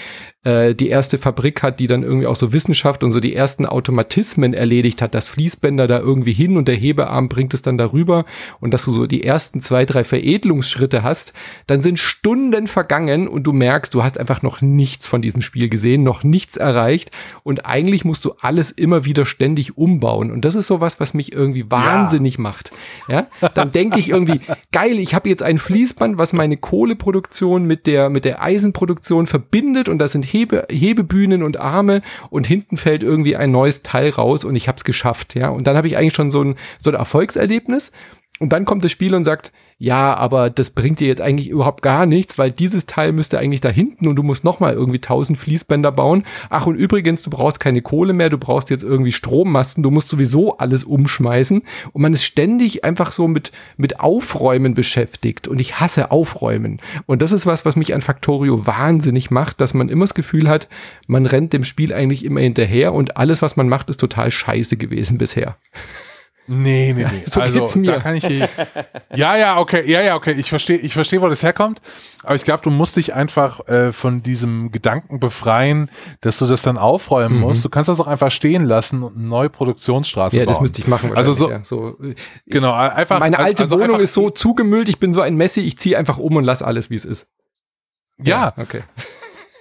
[0.48, 3.66] äh, die erste Fabrik hat, die dann irgendwie auch so Wissenschaft und so die ersten
[3.66, 8.24] Automatismen erledigt hat, das Fließbänder da irgendwie hin und der Hebearm bringt es dann darüber
[8.62, 11.34] und dass du so die ersten zwei, drei Veredelungsschritte hast,
[11.68, 15.68] dann sind Stunden vergangen und du merkst, du hast einfach noch nichts von diesem Spiel
[15.68, 17.12] gesehen, noch nichts erreicht
[17.44, 21.34] und eigentlich musst du alles immer wieder ständig umbauen und das ist sowas, was mich
[21.34, 22.42] irgendwie wahnsinnig ja.
[22.42, 22.72] macht.
[23.10, 24.40] Ja, dann denke ich irgendwie,
[24.72, 29.90] geil, ich habe jetzt ein Fließband, was meine Kohleproduktion mit der mit der Eisenproduktion verbindet
[29.90, 34.46] und da sind Hebe, Hebebühnen und Arme und hinten fällt irgendwie ein neues Teil raus
[34.46, 35.50] und ich habe es geschafft, ja.
[35.50, 37.92] Und dann habe ich eigentlich schon so ein, so ein Erfolgserlebnis.
[38.40, 41.84] Und dann kommt das Spiel und sagt, ja, aber das bringt dir jetzt eigentlich überhaupt
[41.84, 45.38] gar nichts, weil dieses Teil müsste eigentlich da hinten und du musst nochmal irgendwie tausend
[45.38, 46.24] Fließbänder bauen.
[46.50, 50.10] Ach, und übrigens, du brauchst keine Kohle mehr, du brauchst jetzt irgendwie Strommasten, du musst
[50.10, 51.62] sowieso alles umschmeißen.
[51.94, 55.48] Und man ist ständig einfach so mit, mit Aufräumen beschäftigt.
[55.48, 56.80] Und ich hasse Aufräumen.
[57.06, 60.50] Und das ist was, was mich an Factorio wahnsinnig macht, dass man immer das Gefühl
[60.50, 60.68] hat,
[61.06, 64.78] man rennt dem Spiel eigentlich immer hinterher und alles, was man macht, ist total scheiße
[64.78, 65.56] gewesen bisher.
[66.48, 67.24] Nee, nee, nee.
[67.32, 68.24] so also da kann ich
[69.14, 70.32] Ja, ja, okay, ja, ja, okay.
[70.32, 71.82] Ich verstehe, ich verstehe, wo das herkommt.
[72.24, 75.90] Aber ich glaube, du musst dich einfach äh, von diesem Gedanken befreien,
[76.22, 77.42] dass du das dann aufräumen mhm.
[77.42, 77.66] musst.
[77.66, 80.48] Du kannst das auch einfach stehen lassen und eine neue Produktionsstraße ja, bauen.
[80.48, 81.16] Ja, das müsste ich machen.
[81.16, 81.64] Also so, ja.
[81.64, 81.98] so,
[82.46, 83.20] genau, einfach.
[83.20, 84.88] Meine alte also Wohnung ist so zugemüllt.
[84.88, 85.62] Ich bin so ein Messi.
[85.62, 87.28] Ich ziehe einfach um und lass alles, wie es ist.
[88.24, 88.84] Ja, ja okay.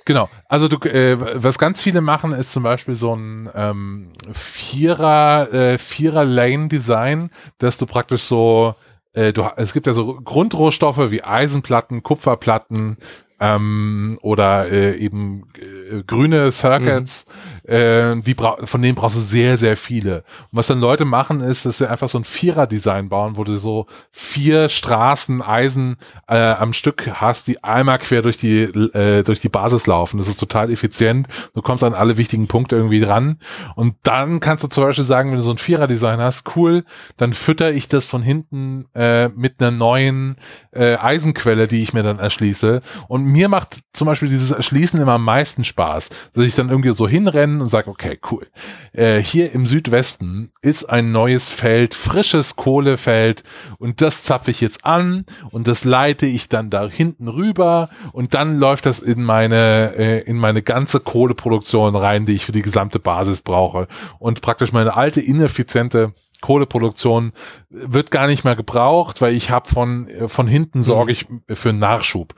[0.06, 0.30] Genau.
[0.48, 5.78] Also du, äh, was ganz viele machen, ist zum Beispiel so ein ähm, Vierer, äh,
[5.78, 8.76] Vierer-Lane-Design, dass du praktisch so,
[9.12, 12.98] äh, du, es gibt ja so Grundrohstoffe wie Eisenplatten, Kupferplatten,
[13.40, 15.44] ähm, oder äh, eben
[15.90, 17.26] äh, grüne Circuits,
[17.66, 17.72] mhm.
[17.72, 20.24] äh, die von denen brauchst du sehr, sehr viele.
[20.50, 23.56] Und was dann Leute machen, ist, dass sie einfach so ein Vierer-Design bauen, wo du
[23.56, 25.96] so vier Straßen Eisen
[26.28, 30.18] äh, am Stück hast, die einmal quer durch die, äh, durch die Basis laufen.
[30.18, 31.28] Das ist total effizient.
[31.54, 33.38] Du kommst an alle wichtigen Punkte irgendwie dran.
[33.74, 36.84] Und dann kannst du zum Beispiel sagen, wenn du so ein Vierer-Design hast, cool,
[37.16, 40.36] dann fütter ich das von hinten äh, mit einer neuen
[40.72, 42.80] äh, Eisenquelle, die ich mir dann erschließe.
[43.08, 46.92] Und mir macht zum Beispiel dieses Erschließen immer am meisten Spaß, dass ich dann irgendwie
[46.92, 48.46] so hinrenne und sage, okay, cool.
[48.92, 53.42] Äh, hier im Südwesten ist ein neues Feld, frisches Kohlefeld
[53.78, 58.34] und das zapfe ich jetzt an und das leite ich dann da hinten rüber und
[58.34, 62.62] dann läuft das in meine, äh, in meine ganze Kohleproduktion rein, die ich für die
[62.62, 63.86] gesamte Basis brauche
[64.18, 67.32] und praktisch meine alte ineffiziente Kohleproduktion
[67.70, 71.42] wird gar nicht mehr gebraucht, weil ich habe von von hinten sorge mhm.
[71.48, 72.34] ich für Nachschub.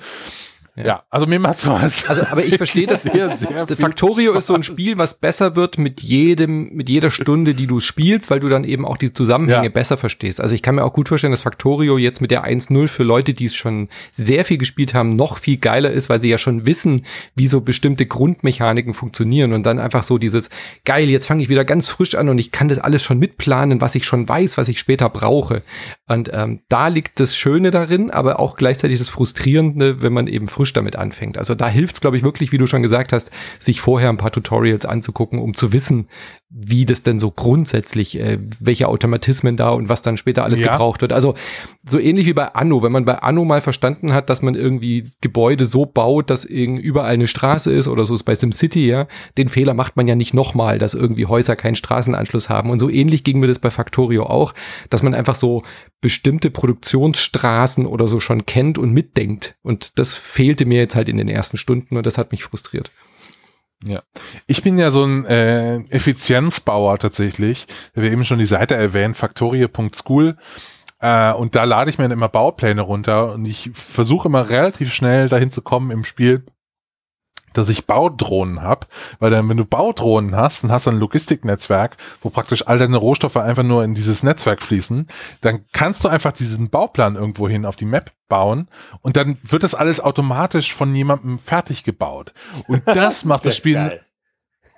[0.78, 0.86] Ja.
[0.86, 2.04] ja, also mir macht sowas.
[2.08, 3.02] Also, aber ich verstehe das.
[3.08, 4.44] Sehr, sehr Factorio Spaß.
[4.44, 8.30] ist so ein Spiel, was besser wird mit jedem, mit jeder Stunde, die du spielst,
[8.30, 9.70] weil du dann eben auch die Zusammenhänge ja.
[9.70, 10.40] besser verstehst.
[10.40, 13.34] Also ich kann mir auch gut vorstellen, dass Factorio jetzt mit der 1.0 für Leute,
[13.34, 16.66] die es schon sehr viel gespielt haben, noch viel geiler ist, weil sie ja schon
[16.66, 20.50] wissen, wie so bestimmte Grundmechaniken funktionieren und dann einfach so dieses,
[20.84, 23.80] geil, jetzt fange ich wieder ganz frisch an und ich kann das alles schon mitplanen,
[23.80, 25.62] was ich schon weiß, was ich später brauche.
[26.06, 30.46] Und ähm, da liegt das Schöne darin, aber auch gleichzeitig das Frustrierende, wenn man eben
[30.46, 31.38] frisch damit anfängt.
[31.38, 34.16] Also da hilft es, glaube ich, wirklich, wie du schon gesagt hast, sich vorher ein
[34.16, 36.08] paar Tutorials anzugucken, um zu wissen,
[36.50, 40.72] wie das denn so grundsätzlich, äh, welche Automatismen da und was dann später alles ja.
[40.72, 41.12] gebraucht wird.
[41.12, 41.34] Also
[41.86, 45.10] so ähnlich wie bei Anno, wenn man bei Anno mal verstanden hat, dass man irgendwie
[45.20, 49.48] Gebäude so baut, dass überall eine Straße ist oder so ist bei SimCity, ja, den
[49.48, 52.70] Fehler macht man ja nicht nochmal, dass irgendwie Häuser keinen Straßenanschluss haben.
[52.70, 54.54] Und so ähnlich ging mir das bei Factorio auch,
[54.88, 55.62] dass man einfach so
[56.00, 59.56] bestimmte Produktionsstraßen oder so schon kennt und mitdenkt.
[59.62, 60.14] Und das
[60.58, 62.90] fehlte mir jetzt halt in den ersten Stunden und das hat mich frustriert.
[63.86, 64.02] Ja,
[64.48, 67.66] ich bin ja so ein äh, Effizienzbauer tatsächlich.
[67.94, 70.36] Wir haben eben schon die Seite erwähnt, faktorie.school.
[70.98, 74.92] Äh, und da lade ich mir dann immer Baupläne runter und ich versuche immer relativ
[74.92, 76.44] schnell dahin zu kommen im Spiel,
[77.52, 78.86] dass ich Baudrohnen habe,
[79.18, 82.96] weil dann, wenn du Baudrohnen hast, dann hast du ein Logistiknetzwerk, wo praktisch all deine
[82.96, 85.06] Rohstoffe einfach nur in dieses Netzwerk fließen,
[85.40, 88.68] dann kannst du einfach diesen Bauplan irgendwo hin auf die Map bauen
[89.00, 92.32] und dann wird das alles automatisch von jemandem fertig gebaut.
[92.66, 94.04] Und das macht das Spiel, geil.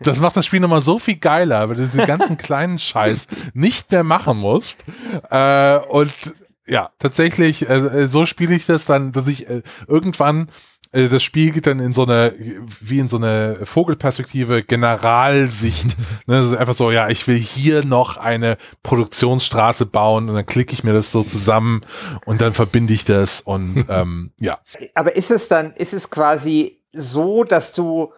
[0.00, 3.90] das macht das Spiel nochmal so viel geiler, weil du diesen ganzen kleinen Scheiß nicht
[3.90, 4.84] mehr machen musst.
[5.30, 6.12] Äh, und
[6.66, 10.50] ja, tatsächlich, äh, so spiele ich das dann, dass ich äh, irgendwann äh,
[10.92, 12.34] das Spiel geht dann in so eine,
[12.80, 15.96] wie in so eine Vogelperspektive, Generalsicht.
[16.26, 20.72] ne, also einfach so, ja, ich will hier noch eine Produktionsstraße bauen und dann klicke
[20.72, 21.80] ich mir das so zusammen
[22.24, 24.58] und dann verbinde ich das und ähm, ja.
[24.94, 28.12] Aber ist es dann, ist es quasi so, dass du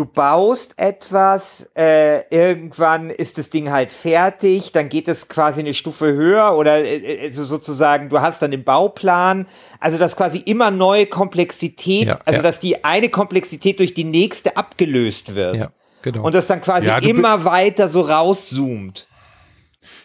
[0.00, 5.74] du baust etwas, äh, irgendwann ist das Ding halt fertig, dann geht es quasi eine
[5.74, 9.46] Stufe höher oder äh, also sozusagen, du hast dann den Bauplan,
[9.78, 12.42] also dass quasi immer neue Komplexität, ja, also ja.
[12.42, 15.56] dass die eine Komplexität durch die nächste abgelöst wird.
[15.56, 15.68] Ja,
[16.00, 16.24] genau.
[16.24, 19.06] Und das dann quasi immer weiter so rauszoomt.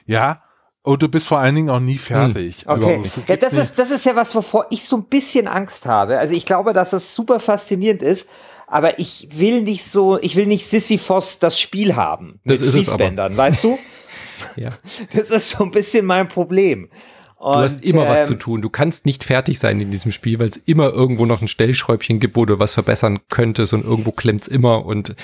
[0.05, 0.41] Ja,
[0.81, 2.65] und du bist vor allen Dingen auch nie fertig.
[2.65, 2.83] Hm.
[2.83, 2.99] Okay.
[3.01, 6.19] Also, ja, das ist, das ist ja was, wovor ich so ein bisschen Angst habe.
[6.19, 8.27] Also ich glaube, dass das super faszinierend ist
[8.75, 12.41] aber ich will nicht so, ich will nicht Sisyphos das Spiel haben.
[12.43, 13.09] Das ist es aber.
[13.15, 13.79] weißt du?
[14.57, 14.71] ja.
[15.13, 16.89] Das ist so ein bisschen mein Problem.
[17.37, 18.61] Und, du hast immer ähm, was zu tun.
[18.61, 22.19] Du kannst nicht fertig sein in diesem Spiel, weil es immer irgendwo noch ein Stellschräubchen
[22.19, 25.15] gibt, wo du was verbessern könntest und irgendwo klemmt's immer und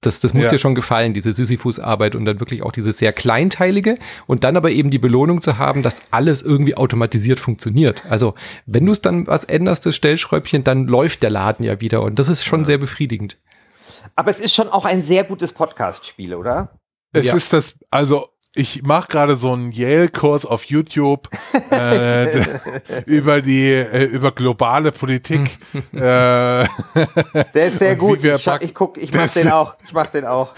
[0.00, 0.50] das, das muss ja.
[0.52, 4.70] dir schon gefallen, diese Sisyphus-Arbeit und dann wirklich auch diese sehr kleinteilige und dann aber
[4.70, 8.04] eben die Belohnung zu haben, dass alles irgendwie automatisiert funktioniert.
[8.08, 8.34] Also
[8.64, 12.18] wenn du es dann was änderst, das Stellschräubchen, dann läuft der Laden ja wieder und
[12.18, 12.64] das ist schon ja.
[12.64, 13.38] sehr befriedigend.
[14.16, 16.78] Aber es ist schon auch ein sehr gutes Podcast-Spiel, oder?
[17.12, 17.34] Es ja.
[17.34, 21.28] ist das, also ich mache gerade so einen Yale-Kurs auf YouTube
[21.70, 22.42] äh,
[23.06, 25.56] über die äh, über globale Politik.
[25.92, 26.66] äh, der
[27.54, 28.24] ist sehr gut.
[28.24, 29.76] Ich, ich guck, ich mach den auch.
[29.84, 30.52] Ich mach den auch.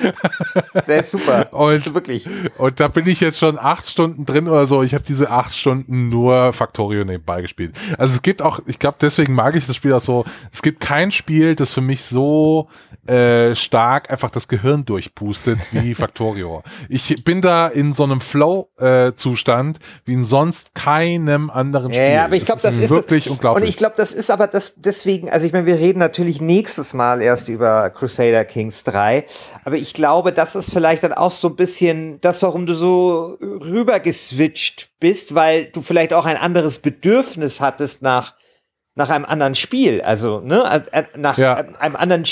[0.86, 1.52] Der ist super.
[1.52, 2.26] Und wirklich.
[2.56, 4.82] Und da bin ich jetzt schon acht Stunden drin oder so.
[4.82, 7.76] Ich habe diese acht Stunden nur Factorio nebenbei gespielt.
[7.98, 10.24] Also es gibt auch, ich glaube, deswegen mag ich das Spiel auch so.
[10.50, 12.70] Es gibt kein Spiel, das für mich so
[13.06, 16.62] äh, stark einfach das Gehirn durchpustet wie Factorio.
[16.88, 22.12] Ich bin da in so einem Flow-Zustand äh, wie in sonst keinem anderen Spiel.
[22.12, 23.62] Ja, aber ich glaube, das, ist wirklich das, unglaublich.
[23.62, 26.94] Und ich glaube, das ist aber das deswegen, also ich meine, wir reden natürlich nächstes
[26.94, 29.24] Mal erst über Crusader Kings 3,
[29.64, 33.36] aber ich glaube, das ist vielleicht dann auch so ein bisschen das, warum du so
[33.40, 38.34] rübergeswitcht bist, weil du vielleicht auch ein anderes Bedürfnis hattest nach
[38.94, 41.54] nach einem anderen Spiel, also ne, äh, äh, nach ja.
[41.78, 42.24] einem anderen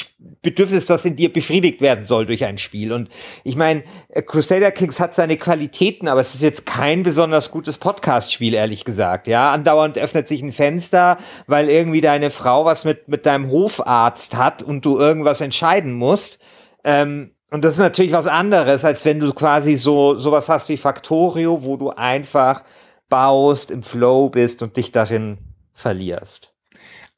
[0.42, 2.92] Bedürfnis, das in dir befriedigt werden soll durch ein Spiel.
[2.92, 3.08] Und
[3.44, 7.78] ich meine, äh, Crusader Kings hat seine Qualitäten, aber es ist jetzt kein besonders gutes
[7.78, 9.26] Podcast-Spiel, ehrlich gesagt.
[9.26, 14.36] Ja, andauernd öffnet sich ein Fenster, weil irgendwie deine Frau was mit mit deinem Hofarzt
[14.36, 16.40] hat und du irgendwas entscheiden musst.
[16.84, 20.76] Ähm, und das ist natürlich was anderes, als wenn du quasi so sowas hast wie
[20.76, 22.64] Factorio, wo du einfach
[23.08, 25.38] baust, im Flow bist und dich darin
[25.80, 26.54] verlierst.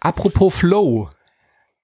[0.00, 1.08] Apropos Flow.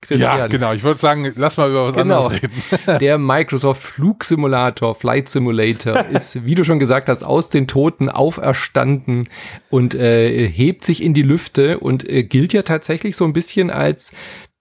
[0.00, 0.38] Christian.
[0.38, 0.72] Ja, genau.
[0.72, 2.26] Ich würde sagen, lass mal über was genau.
[2.26, 2.62] anderes reden.
[3.00, 9.28] Der Microsoft Flugsimulator, Flight Simulator, ist, wie du schon gesagt hast, aus den Toten auferstanden
[9.70, 13.70] und äh, hebt sich in die Lüfte und äh, gilt ja tatsächlich so ein bisschen
[13.70, 14.12] als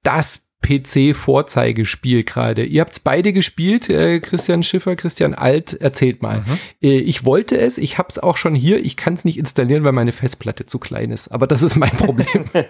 [0.01, 2.63] das PC-Vorzeigespiel gerade.
[2.63, 6.39] Ihr habt's beide gespielt, äh, Christian Schiffer, Christian Alt, erzählt mal.
[6.39, 6.59] Mhm.
[6.81, 9.93] Äh, ich wollte es, ich hab's auch schon hier, ich kann es nicht installieren, weil
[9.93, 11.29] meine Festplatte zu klein ist.
[11.29, 12.45] Aber das ist mein Problem.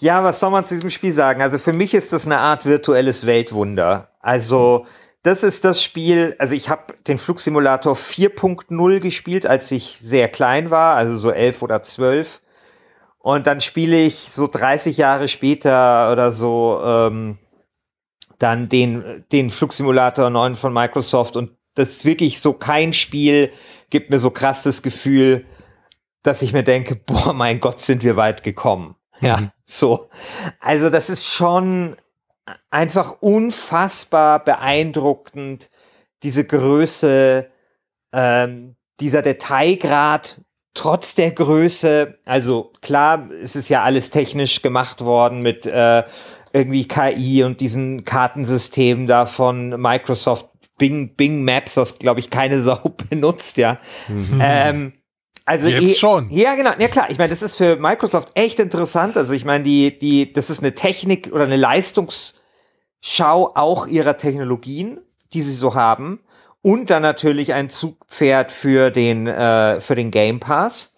[0.00, 1.42] ja, was soll man zu diesem Spiel sagen?
[1.42, 4.08] Also für mich ist das eine Art virtuelles Weltwunder.
[4.20, 4.86] Also
[5.22, 10.70] das ist das Spiel, also ich habe den Flugsimulator 4.0 gespielt, als ich sehr klein
[10.70, 12.40] war, also so elf oder zwölf.
[13.22, 17.38] Und dann spiele ich so 30 Jahre später oder so ähm,
[18.38, 23.52] dann den, den Flugsimulator 9 von Microsoft und das ist wirklich so kein Spiel
[23.90, 25.44] gibt mir so krass das Gefühl,
[26.22, 28.96] dass ich mir denke, boah, mein Gott, sind wir weit gekommen.
[29.20, 29.50] Ja, mhm.
[29.64, 30.08] so.
[30.60, 31.96] Also das ist schon
[32.70, 35.70] einfach unfassbar beeindruckend,
[36.22, 37.50] diese Größe,
[38.12, 40.40] ähm, dieser Detailgrad
[40.74, 42.18] trotz der Größe.
[42.24, 46.04] Also klar, es ist ja alles technisch gemacht worden mit äh,
[46.52, 50.46] irgendwie KI und diesen Kartensystemen da von Microsoft
[50.78, 53.78] Bing, Bing Maps, was glaube ich keine Sau benutzt, ja.
[54.08, 54.40] Mhm.
[54.42, 54.92] Ähm,
[55.44, 56.30] also jetzt eh, schon.
[56.30, 56.70] Ja, genau.
[56.78, 57.10] Ja klar.
[57.10, 59.16] Ich meine, das ist für Microsoft echt interessant.
[59.16, 62.34] Also ich meine, die, die, das ist eine Technik oder eine Leistungsschau
[63.54, 65.00] auch ihrer Technologien,
[65.32, 66.20] die sie so haben.
[66.62, 70.94] Und dann natürlich ein Zugpferd für den, äh, für den Game Pass.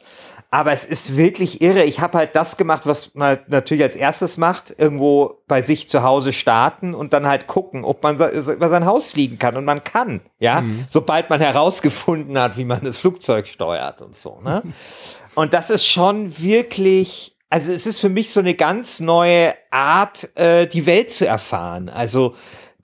[0.54, 1.84] Aber es ist wirklich irre.
[1.84, 6.02] Ich habe halt das gemacht, was man natürlich als erstes macht, irgendwo bei sich zu
[6.02, 9.56] Hause starten und dann halt gucken, ob man über sein Haus fliegen kann.
[9.56, 10.84] Und man kann, ja, mhm.
[10.90, 14.42] sobald man herausgefunden hat, wie man das Flugzeug steuert und so.
[14.42, 14.62] Ne?
[15.34, 20.36] und das ist schon wirklich, also es ist für mich so eine ganz neue Art,
[20.36, 21.88] äh, die Welt zu erfahren.
[21.88, 22.34] Also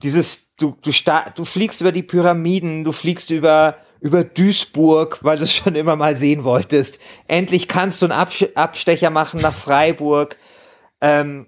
[0.01, 0.91] dieses, du, du,
[1.35, 5.95] du fliegst über die Pyramiden, du fliegst über über Duisburg, weil du es schon immer
[5.95, 6.99] mal sehen wolltest.
[7.27, 10.37] Endlich kannst du einen Abstecher machen nach Freiburg.
[11.01, 11.47] Ähm,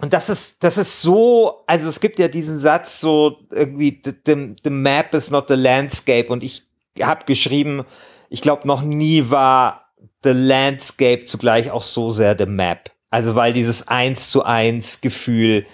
[0.00, 4.56] und das ist, das ist so, also es gibt ja diesen Satz so irgendwie, the,
[4.64, 6.26] the map is not the landscape.
[6.28, 6.64] Und ich
[7.00, 7.84] habe geschrieben,
[8.28, 9.92] ich glaube, noch nie war
[10.24, 12.90] the landscape zugleich auch so sehr the map.
[13.08, 15.64] Also weil dieses eins zu eins Gefühl,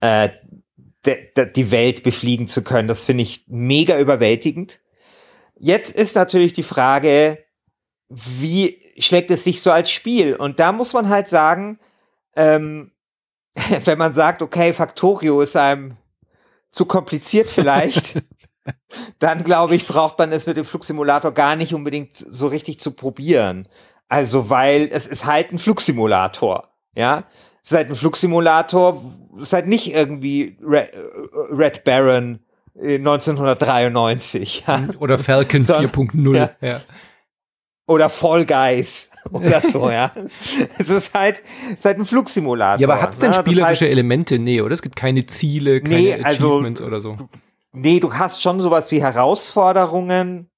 [0.00, 0.28] äh,
[1.06, 4.80] die Welt befliegen zu können, das finde ich mega überwältigend.
[5.58, 7.38] Jetzt ist natürlich die Frage,
[8.08, 10.34] wie schlägt es sich so als Spiel?
[10.34, 11.78] Und da muss man halt sagen,
[12.36, 12.92] ähm,
[13.84, 15.96] wenn man sagt, okay, Factorio ist einem
[16.70, 18.22] zu kompliziert vielleicht,
[19.18, 22.92] dann glaube ich, braucht man es mit dem Flugsimulator gar nicht unbedingt so richtig zu
[22.92, 23.68] probieren.
[24.08, 27.24] Also, weil es ist halt ein Flugsimulator, ja.
[27.62, 29.04] Es ist halt ein Flugsimulator,
[29.52, 30.90] halt nicht irgendwie Red,
[31.50, 32.40] Red Baron
[32.76, 34.64] 1993.
[34.66, 34.84] Ja.
[34.98, 36.36] Oder Falcon 4.0.
[36.36, 36.50] Ja.
[36.60, 36.80] ja.
[37.86, 40.12] Oder Fall Guys oder so, ja.
[40.78, 42.80] es ist halt, es ist halt ein Flugsimulator.
[42.80, 43.34] Ja, aber hat es denn ne?
[43.34, 44.38] spielerische das heißt, Elemente?
[44.38, 44.72] Nee, oder?
[44.72, 47.18] Es gibt keine Ziele, keine nee, also, Achievements oder so.
[47.72, 50.48] Nee, du hast schon sowas wie Herausforderungen.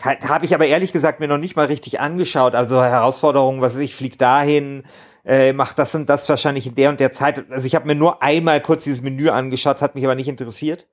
[0.00, 2.56] Habe ich aber ehrlich gesagt mir noch nicht mal richtig angeschaut.
[2.56, 4.82] Also Herausforderungen, was weiß ich, flieg dahin,
[5.24, 7.50] äh, mach das und das wahrscheinlich in der und der Zeit.
[7.50, 10.86] Also ich habe mir nur einmal kurz dieses Menü angeschaut, hat mich aber nicht interessiert.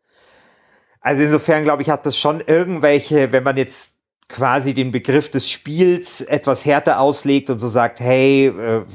[1.02, 5.50] Also insofern glaube ich, hat das schon irgendwelche, wenn man jetzt quasi den Begriff des
[5.50, 8.86] Spiels etwas härter auslegt und so sagt, hey, äh,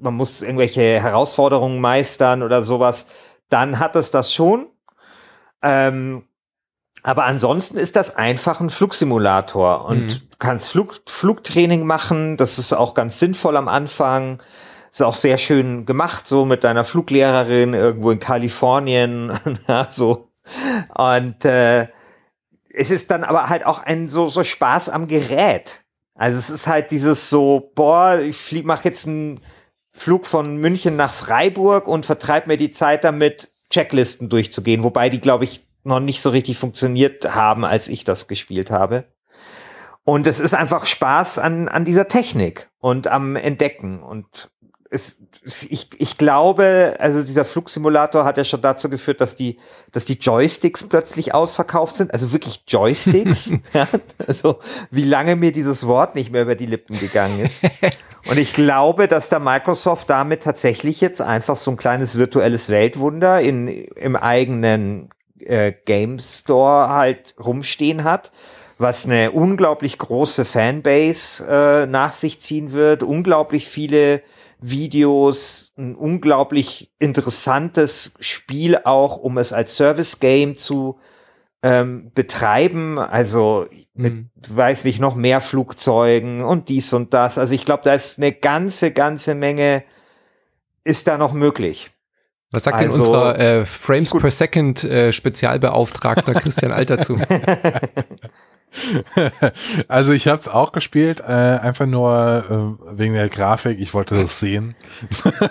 [0.00, 3.06] man muss irgendwelche Herausforderungen meistern oder sowas,
[3.48, 4.66] dann hat es das schon.
[5.62, 6.24] Ähm,
[7.02, 10.28] aber ansonsten ist das einfach ein Flugsimulator und mhm.
[10.38, 12.36] kannst Flug, Flugtraining machen.
[12.36, 14.40] Das ist auch ganz sinnvoll am Anfang.
[14.90, 19.38] Ist auch sehr schön gemacht, so mit deiner Fluglehrerin irgendwo in Kalifornien.
[19.90, 20.28] so
[20.96, 21.88] und äh,
[22.74, 25.84] es ist dann aber halt auch ein so, so Spaß am Gerät.
[26.14, 29.40] Also es ist halt dieses so, boah, ich flieg, mach jetzt einen
[29.90, 35.20] Flug von München nach Freiburg und vertreib mir die Zeit damit, Checklisten durchzugehen, wobei die,
[35.20, 39.04] glaube ich, noch nicht so richtig funktioniert haben, als ich das gespielt habe.
[40.04, 44.02] Und es ist einfach Spaß an, an dieser Technik und am Entdecken.
[44.02, 44.50] Und
[44.90, 45.20] es,
[45.70, 49.58] ich, ich glaube, also dieser Flugsimulator hat ja schon dazu geführt, dass die,
[49.92, 52.12] dass die Joysticks plötzlich ausverkauft sind.
[52.12, 53.52] Also wirklich Joysticks.
[53.72, 53.86] ja,
[54.26, 54.58] also
[54.90, 57.64] wie lange mir dieses Wort nicht mehr über die Lippen gegangen ist.
[58.28, 63.40] Und ich glaube, dass da Microsoft damit tatsächlich jetzt einfach so ein kleines virtuelles Weltwunder
[63.40, 65.10] in, im eigenen
[65.46, 68.32] äh, Game Store halt rumstehen hat
[68.82, 74.22] was eine unglaublich große Fanbase äh, nach sich ziehen wird, unglaublich viele
[74.60, 80.98] Videos, ein unglaublich interessantes Spiel auch, um es als Service Game zu
[81.62, 82.98] ähm, betreiben.
[82.98, 84.30] Also mit, mhm.
[84.48, 87.38] weiß ich noch mehr Flugzeugen und dies und das.
[87.38, 89.84] Also ich glaube, da ist eine ganze, ganze Menge
[90.84, 91.91] ist da noch möglich.
[92.52, 94.20] Was sagt also, denn unser äh, Frames gut.
[94.20, 97.16] per Second äh, Spezialbeauftragter Christian Alter zu?
[99.88, 103.80] also ich habe es auch gespielt, äh, einfach nur äh, wegen der Grafik.
[103.80, 104.74] Ich wollte das sehen.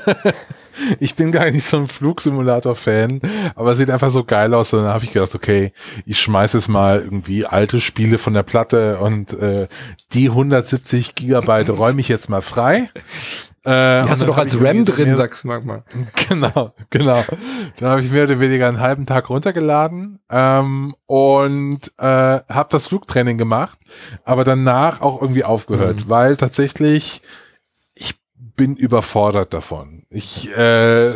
[0.99, 3.21] ich bin gar nicht so ein Flugsimulator-Fan,
[3.55, 4.73] aber es sieht einfach so geil aus.
[4.73, 5.73] Und dann habe ich gedacht, okay,
[6.05, 9.67] ich schmeiß jetzt mal irgendwie alte Spiele von der Platte und äh,
[10.13, 12.89] die 170 Gigabyte räume ich jetzt mal frei.
[13.63, 13.71] Äh,
[14.07, 15.83] hast du doch als RAM drin, sagst du manchmal.
[16.29, 17.23] Genau, genau.
[17.77, 22.87] Dann habe ich mehr oder weniger einen halben Tag runtergeladen ähm, und äh, habe das
[22.87, 23.77] Flugtraining gemacht,
[24.23, 26.09] aber danach auch irgendwie aufgehört, mhm.
[26.09, 27.21] weil tatsächlich
[27.93, 28.15] ich
[28.55, 30.05] bin überfordert davon.
[30.09, 31.11] Ich, äh,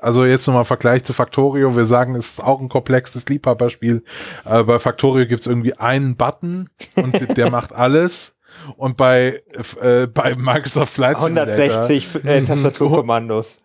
[0.00, 1.76] also jetzt nochmal Vergleich zu Factorio.
[1.76, 4.02] Wir sagen, es ist auch ein komplexes Liebhaberspiel.
[4.44, 8.33] Aber bei Factorio gibt's irgendwie einen Button und der macht alles.
[8.76, 9.42] Und bei,
[9.80, 13.58] äh, bei Microsoft Flight Simulator 160 äh, Tastaturkommandos.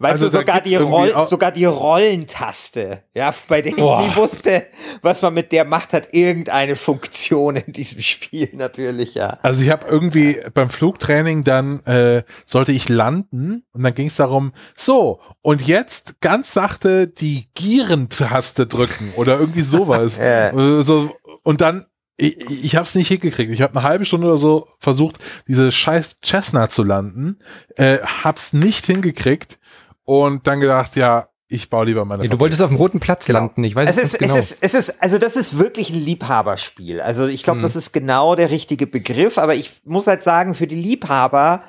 [0.00, 4.00] Weißt also du, sogar die, Roll, sogar die Rollentaste, ja, bei der ich Boah.
[4.00, 4.66] nie wusste,
[5.02, 9.38] was man mit der macht, hat irgendeine Funktion in diesem Spiel natürlich, ja.
[9.42, 14.16] Also ich habe irgendwie beim Flugtraining dann äh, sollte ich landen und dann ging es
[14.16, 20.16] darum, so, und jetzt ganz sachte die Gierentaste drücken oder irgendwie sowas.
[20.22, 20.82] ja.
[20.82, 21.84] so, und dann
[22.20, 23.50] ich, ich habe es nicht hingekriegt.
[23.50, 25.18] Ich habe eine halbe Stunde oder so versucht,
[25.48, 27.38] diese scheiß Cessna zu landen,
[27.76, 29.58] äh, hab's nicht hingekriegt
[30.04, 32.22] und dann gedacht, ja, ich baue lieber meine.
[32.22, 33.40] Ja, du wolltest auf dem roten Platz genau.
[33.40, 33.64] landen.
[33.64, 34.36] Ich weiß es ist, genau.
[34.36, 37.00] Es ist, es ist, also das ist wirklich ein Liebhaberspiel.
[37.00, 37.62] Also ich glaube, hm.
[37.62, 39.36] das ist genau der richtige Begriff.
[39.36, 41.64] Aber ich muss halt sagen, für die Liebhaber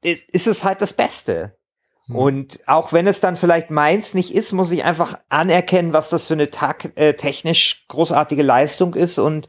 [0.00, 1.58] ist, ist es halt das Beste.
[2.06, 2.16] Hm.
[2.16, 6.26] Und auch wenn es dann vielleicht meins nicht ist, muss ich einfach anerkennen, was das
[6.26, 6.48] für eine
[6.94, 9.46] äh, technisch großartige Leistung ist und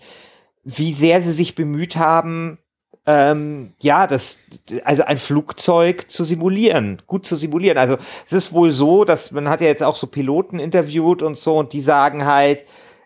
[0.64, 2.60] wie sehr sie sich bemüht haben,
[3.06, 4.40] ähm, ja, das,
[4.84, 7.78] also ein Flugzeug zu simulieren, gut zu simulieren.
[7.78, 11.38] Also es ist wohl so, dass man hat ja jetzt auch so Piloten interviewt und
[11.38, 12.66] so und die sagen halt,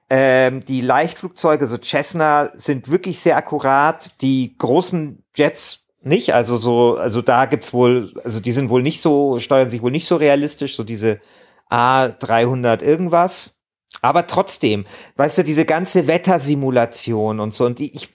[0.10, 4.22] ähm, die Leichtflugzeuge, so Cessna, sind wirklich sehr akkurat.
[4.22, 6.34] Die großen Jets nicht.
[6.34, 9.92] Also so, also da gibt's wohl, also die sind wohl nicht so, steuern sich wohl
[9.92, 11.20] nicht so realistisch, so diese
[11.72, 13.56] A300 irgendwas.
[14.02, 14.86] Aber trotzdem,
[15.16, 18.10] weißt du, diese ganze Wettersimulation und so und die, ich,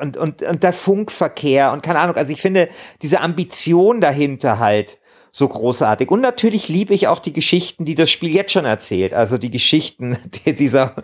[0.00, 2.68] und, und, und der Funkverkehr und keine Ahnung, also ich finde
[3.02, 4.98] diese Ambition dahinter halt
[5.36, 6.10] so großartig.
[6.10, 9.12] Und natürlich liebe ich auch die Geschichten, die das Spiel jetzt schon erzählt.
[9.12, 10.16] Also die Geschichten
[10.46, 10.94] dieser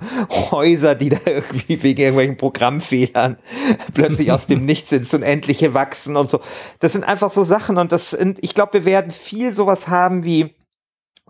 [0.51, 3.37] Häuser, die da irgendwie wegen irgendwelchen Programmfehlern
[3.93, 6.41] plötzlich aus dem Nichts ins Unendliche wachsen und so.
[6.81, 10.25] Das sind einfach so Sachen und das sind, ich glaube, wir werden viel sowas haben
[10.25, 10.55] wie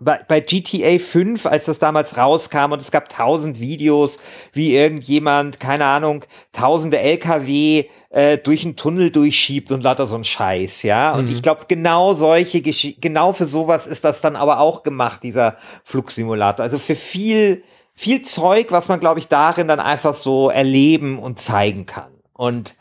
[0.03, 4.19] bei, bei GTA 5, als das damals rauskam und es gab tausend Videos,
[4.51, 10.23] wie irgendjemand, keine Ahnung, tausende LKW äh, durch einen Tunnel durchschiebt und lauter so ein
[10.23, 11.13] Scheiß, ja.
[11.15, 11.31] Und mhm.
[11.31, 15.57] ich glaube, genau solche Gesch genau für sowas ist das dann aber auch gemacht, dieser
[15.83, 16.63] Flugsimulator.
[16.63, 21.39] Also für viel, viel Zeug, was man, glaube ich, darin dann einfach so erleben und
[21.39, 22.11] zeigen kann.
[22.33, 22.75] Und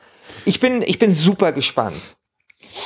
[0.44, 2.16] ich bin, ich bin super gespannt.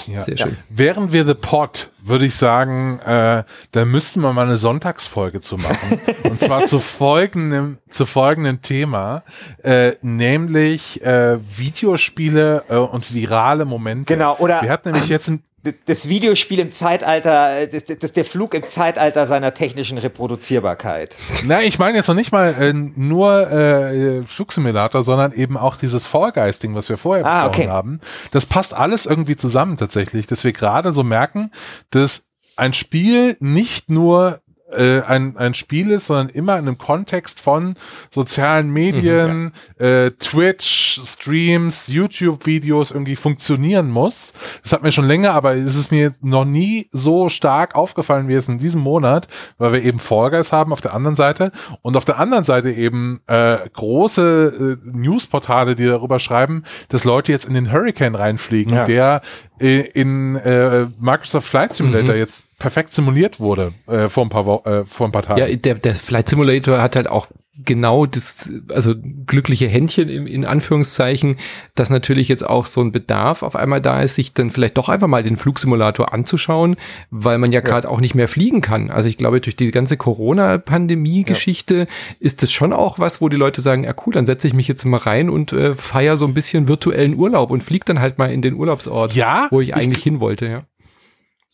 [0.07, 0.24] Ja.
[0.24, 0.57] Sehr schön.
[0.68, 5.57] Während wir The Pod, würde ich sagen, äh, da müssten wir mal eine Sonntagsfolge zu
[5.57, 6.01] machen.
[6.24, 9.22] und zwar zu folgendem, zu folgendem Thema,
[9.62, 14.14] äh, nämlich äh, Videospiele äh, und virale Momente.
[14.14, 15.43] Genau, oder wir hatten nämlich jetzt ein
[15.86, 21.16] das Videospiel im Zeitalter, äh, das, das, der Flug im Zeitalter seiner technischen Reproduzierbarkeit.
[21.44, 26.06] Na, ich meine jetzt noch nicht mal äh, nur äh, Flugsimulator, sondern eben auch dieses
[26.06, 26.26] Fall
[26.74, 27.72] was wir vorher ah, besprochen okay.
[27.72, 28.00] haben.
[28.30, 31.50] Das passt alles irgendwie zusammen tatsächlich, dass wir gerade so merken,
[31.90, 34.40] dass ein Spiel nicht nur
[34.70, 37.74] äh, ein, ein Spiel ist, sondern immer in einem Kontext von
[38.10, 39.86] sozialen Medien, mhm, ja.
[39.86, 44.32] äh, Twitch, Streams, YouTube-Videos irgendwie funktionieren muss.
[44.62, 48.34] Das hat mir schon länger, aber es ist mir noch nie so stark aufgefallen wie
[48.34, 51.52] es in diesem Monat, weil wir eben Fall Guys haben auf der anderen Seite
[51.82, 57.32] und auf der anderen Seite eben äh, große äh, Newsportale, die darüber schreiben, dass Leute
[57.32, 58.84] jetzt in den Hurricane reinfliegen, ja.
[58.84, 59.20] der
[59.60, 62.20] äh, in äh, Microsoft Flight Simulator mhm.
[62.20, 65.40] jetzt perfekt simuliert wurde äh, vor, ein paar äh, vor ein paar Tagen.
[65.40, 67.26] Ja, der, der Flight Simulator hat halt auch
[67.64, 68.94] genau das, also
[69.26, 71.36] glückliche Händchen in, in Anführungszeichen,
[71.74, 74.88] dass natürlich jetzt auch so ein Bedarf auf einmal da ist, sich dann vielleicht doch
[74.88, 76.76] einfach mal den Flugsimulator anzuschauen,
[77.11, 77.66] weil man ja, ja.
[77.66, 78.90] gerade auch nicht mehr fliegen kann.
[78.90, 81.86] Also ich glaube, durch die ganze Corona-Pandemie-Geschichte ja.
[82.20, 84.68] ist das schon auch was, wo die Leute sagen, ja cool, dann setze ich mich
[84.68, 88.18] jetzt mal rein und äh, feier so ein bisschen virtuellen Urlaub und fliege dann halt
[88.18, 90.62] mal in den Urlaubsort, ja, wo ich eigentlich ich, hin wollte, ja.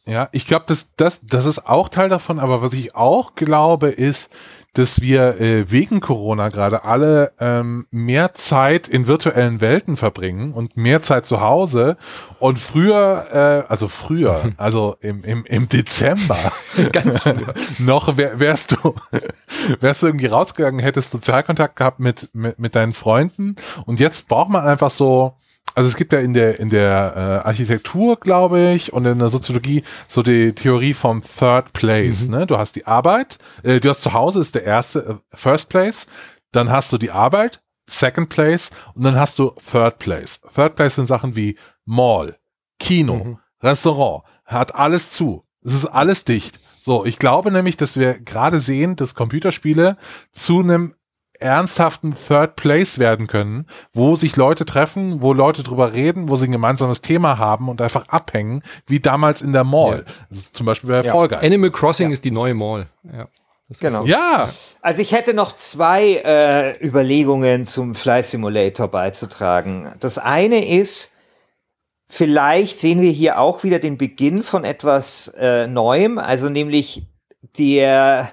[0.05, 3.89] Ja, ich glaube, das, das, das ist auch Teil davon, aber was ich auch glaube,
[3.89, 4.31] ist,
[4.75, 10.77] dass wir äh, wegen Corona gerade alle ähm, mehr Zeit in virtuellen Welten verbringen und
[10.77, 11.97] mehr Zeit zu Hause.
[12.39, 16.53] Und früher, äh, also früher, also im, im, im Dezember,
[16.93, 18.95] ganz früher, noch wär, wärst du,
[19.79, 23.57] wärst du irgendwie rausgegangen, hättest Sozialkontakt gehabt mit, mit, mit deinen Freunden.
[23.85, 25.35] Und jetzt braucht man einfach so
[25.75, 29.29] also es gibt ja in der in der äh, Architektur, glaube ich, und in der
[29.29, 32.29] Soziologie so die Theorie vom Third Place.
[32.29, 32.35] Mhm.
[32.35, 32.47] Ne?
[32.47, 36.07] Du hast die Arbeit, äh, du hast zu Hause ist der erste äh, First Place,
[36.53, 40.41] dann hast du die Arbeit, Second Place und dann hast du Third Place.
[40.55, 42.39] Third Place sind Sachen wie Mall,
[42.79, 43.39] Kino, mhm.
[43.63, 45.45] Restaurant, hat alles zu.
[45.65, 46.61] Es ist alles dicht.
[46.85, 49.97] So, ich glaube nämlich, dass wir gerade sehen, dass Computerspiele
[50.33, 50.95] zu einem
[51.43, 56.47] ernsthaften Third Place werden können, wo sich Leute treffen, wo Leute drüber reden, wo sie
[56.47, 60.05] ein gemeinsames Thema haben und einfach abhängen, wie damals in der Mall.
[60.07, 60.15] Ja.
[60.31, 61.13] Das ist zum Beispiel bei ja.
[61.13, 61.43] Fall Guys.
[61.43, 62.13] Animal Crossing ja.
[62.13, 62.87] ist die neue Mall.
[63.13, 63.29] Ja.
[63.81, 64.03] Genau.
[64.03, 64.09] So.
[64.09, 64.51] Ja.
[64.81, 69.95] Also ich hätte noch zwei äh, Überlegungen zum Fly Simulator beizutragen.
[70.01, 71.13] Das eine ist,
[72.09, 77.05] vielleicht sehen wir hier auch wieder den Beginn von etwas äh, Neuem, also nämlich
[77.59, 78.33] der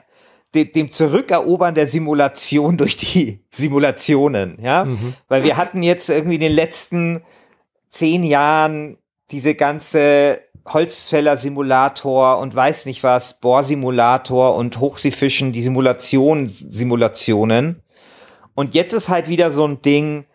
[0.53, 5.13] dem Zurückerobern der Simulation durch die Simulationen, ja, mhm.
[5.27, 7.21] weil wir hatten jetzt irgendwie in den letzten
[7.89, 8.97] zehn Jahren
[9.31, 17.83] diese ganze Holzfäller-Simulator und weiß nicht was, Bohrsimulator und Hochseefischen, die Simulation, Simulationen.
[18.55, 20.25] Und jetzt ist halt wieder so ein Ding,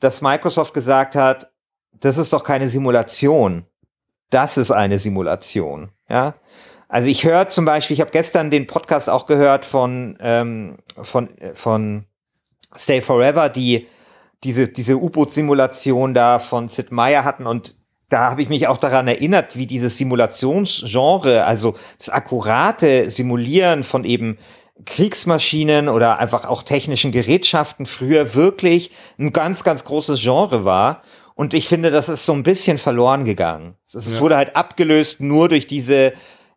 [0.00, 1.50] dass Microsoft gesagt hat,
[2.00, 3.66] das ist doch keine Simulation.
[4.30, 6.34] Das ist eine Simulation, ja.
[6.92, 11.30] Also ich höre zum Beispiel, ich habe gestern den Podcast auch gehört von, ähm, von,
[11.54, 12.04] von
[12.76, 13.86] Stay Forever, die
[14.44, 17.76] diese, diese U-Boot-Simulation da von Sid Meier hatten und
[18.10, 24.04] da habe ich mich auch daran erinnert, wie dieses Simulationsgenre, also das akkurate Simulieren von
[24.04, 24.36] eben
[24.84, 31.04] Kriegsmaschinen oder einfach auch technischen Gerätschaften früher wirklich ein ganz, ganz großes Genre war.
[31.34, 33.76] Und ich finde, das ist so ein bisschen verloren gegangen.
[33.90, 34.20] Es ja.
[34.20, 36.12] wurde halt abgelöst nur durch diese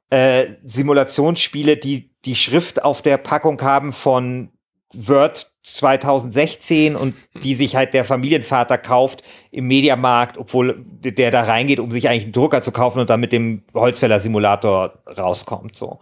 [0.09, 4.49] äh, Simulationsspiele, die die Schrift auf der Packung haben von
[4.93, 11.79] Word 2016 und die sich halt der Familienvater kauft im Mediamarkt, obwohl der da reingeht,
[11.79, 15.99] um sich eigentlich einen Drucker zu kaufen und dann mit dem Holzfäller Simulator rauskommt, so.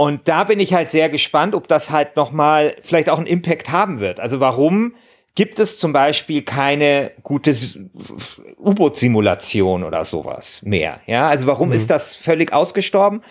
[0.00, 3.70] Und da bin ich halt sehr gespannt, ob das halt nochmal vielleicht auch einen Impact
[3.70, 4.20] haben wird.
[4.20, 4.94] Also warum
[5.38, 7.54] gibt es zum Beispiel keine gute
[8.56, 11.00] U-Boot-Simulation oder sowas mehr.
[11.06, 11.76] Ja, also warum mhm.
[11.76, 13.22] ist das völlig ausgestorben?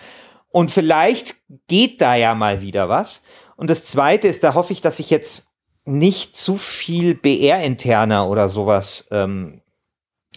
[0.48, 1.34] Und vielleicht
[1.66, 3.20] geht da ja mal wieder was.
[3.56, 5.50] Und das zweite ist, da hoffe ich, dass ich jetzt
[5.84, 9.60] nicht zu viel BR-interner oder sowas ähm,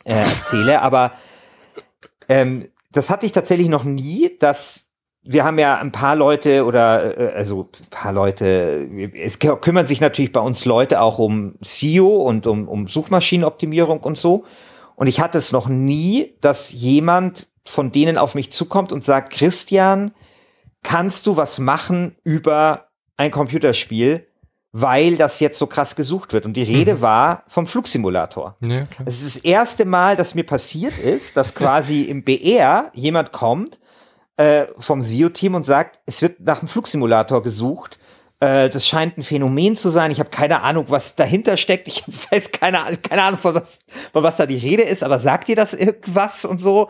[0.04, 1.14] äh, erzähle, aber
[2.28, 4.91] ähm, das hatte ich tatsächlich noch nie, dass
[5.24, 10.02] wir haben ja ein paar Leute oder äh, also ein paar Leute, es kümmern sich
[10.02, 14.46] natürlich bei uns Leute auch um SEO und um, um Suchmaschinenoptimierung und so.
[14.96, 19.34] Und ich hatte es noch nie, dass jemand von denen auf mich zukommt und sagt,
[19.34, 20.12] Christian,
[20.84, 24.28] kannst du was machen über ein Computerspiel,
[24.72, 26.46] weil das jetzt so krass gesucht wird.
[26.46, 27.02] Und die Rede mhm.
[27.02, 28.56] war vom Flugsimulator.
[28.62, 33.32] Ja, es ist das erste Mal, dass mir passiert ist, dass quasi im BR jemand
[33.32, 33.80] kommt
[34.42, 38.00] äh, vom SEO-Team und sagt, es wird nach einem Flugsimulator gesucht.
[38.39, 40.10] Äh, das scheint ein Phänomen zu sein.
[40.10, 41.88] Ich habe keine Ahnung, was dahinter steckt.
[41.88, 43.80] Ich weiß keine, keine Ahnung, von was,
[44.12, 46.89] von was da die Rede ist, aber sagt ihr das irgendwas und so?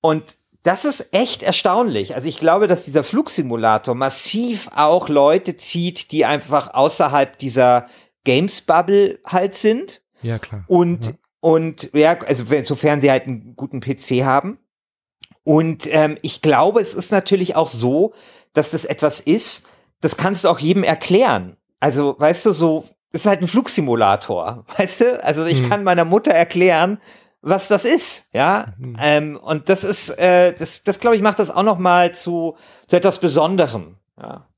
[0.00, 2.14] Und das ist echt erstaunlich.
[2.14, 7.88] Also ich glaube, dass dieser Flugsimulator massiv auch Leute zieht, die einfach außerhalb dieser
[8.24, 10.02] Games-Bubble halt sind.
[10.22, 10.64] Ja, klar.
[10.68, 11.12] Und, ja.
[11.40, 14.58] und ja, also sofern sie halt einen guten PC haben.
[15.46, 18.12] Und ähm, ich glaube, es ist natürlich auch so,
[18.52, 19.64] dass das etwas ist,
[20.00, 21.56] das kannst du auch jedem erklären.
[21.78, 25.24] Also, weißt du, so, es ist halt ein Flugsimulator, weißt du?
[25.24, 25.68] Also ich hm.
[25.68, 26.98] kann meiner Mutter erklären,
[27.42, 28.74] was das ist, ja.
[28.76, 28.96] Hm.
[29.00, 32.56] Ähm, und das ist, äh, das, das glaube ich, macht das auch noch mal zu,
[32.88, 33.98] zu etwas Besonderem.
[34.20, 34.48] Ja.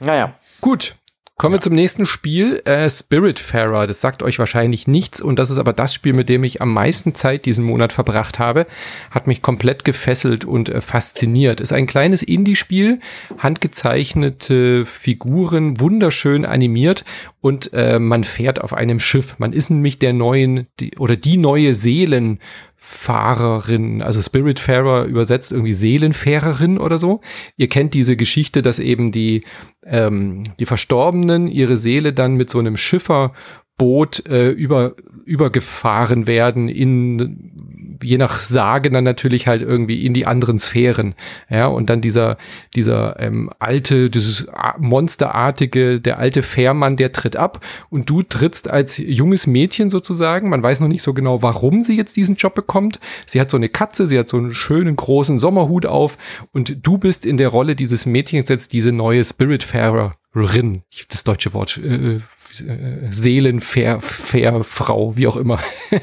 [0.00, 0.34] Naja.
[0.60, 0.96] Gut,
[1.40, 3.86] Kommen wir zum nächsten Spiel, äh, Spiritfarer.
[3.86, 6.70] Das sagt euch wahrscheinlich nichts und das ist aber das Spiel, mit dem ich am
[6.70, 8.66] meisten Zeit diesen Monat verbracht habe.
[9.10, 11.62] Hat mich komplett gefesselt und äh, fasziniert.
[11.62, 13.00] Ist ein kleines Indie-Spiel,
[13.38, 17.06] handgezeichnete Figuren, wunderschön animiert
[17.40, 19.38] und äh, man fährt auf einem Schiff.
[19.38, 22.38] Man ist nämlich der neuen die, oder die neue Seelen
[22.82, 27.20] Fahrerin, also Spiritfarer übersetzt irgendwie Seelenfahrerin oder so.
[27.58, 29.44] Ihr kennt diese Geschichte, dass eben die,
[29.84, 37.69] ähm, die Verstorbenen ihre Seele dann mit so einem Schifferboot äh, über, übergefahren werden in
[38.02, 41.14] je nach Sage dann natürlich halt irgendwie in die anderen Sphären.
[41.48, 42.38] Ja, und dann dieser,
[42.74, 44.46] dieser ähm, alte, dieses
[44.78, 50.62] monsterartige, der alte Fährmann, der tritt ab und du trittst als junges Mädchen sozusagen, man
[50.62, 53.00] weiß noch nicht so genau, warum sie jetzt diesen Job bekommt.
[53.26, 56.18] Sie hat so eine Katze, sie hat so einen schönen großen Sommerhut auf
[56.52, 60.82] und du bist in der Rolle dieses Mädchens jetzt diese neue Spiritfarerin.
[60.90, 62.20] Ich, das deutsche Wort äh,
[62.60, 65.60] äh, Seelenfrau, wie auch immer.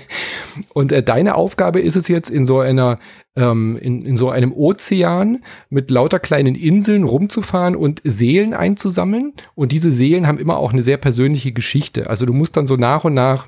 [0.74, 3.00] und äh, deine Aufgabe ist es jetzt in so einer
[3.36, 9.34] ähm, in, in so einem Ozean mit lauter kleinen Inseln rumzufahren und Seelen einzusammeln.
[9.56, 12.10] Und diese Seelen haben immer auch eine sehr persönliche Geschichte.
[12.10, 13.48] Also du musst dann so nach und nach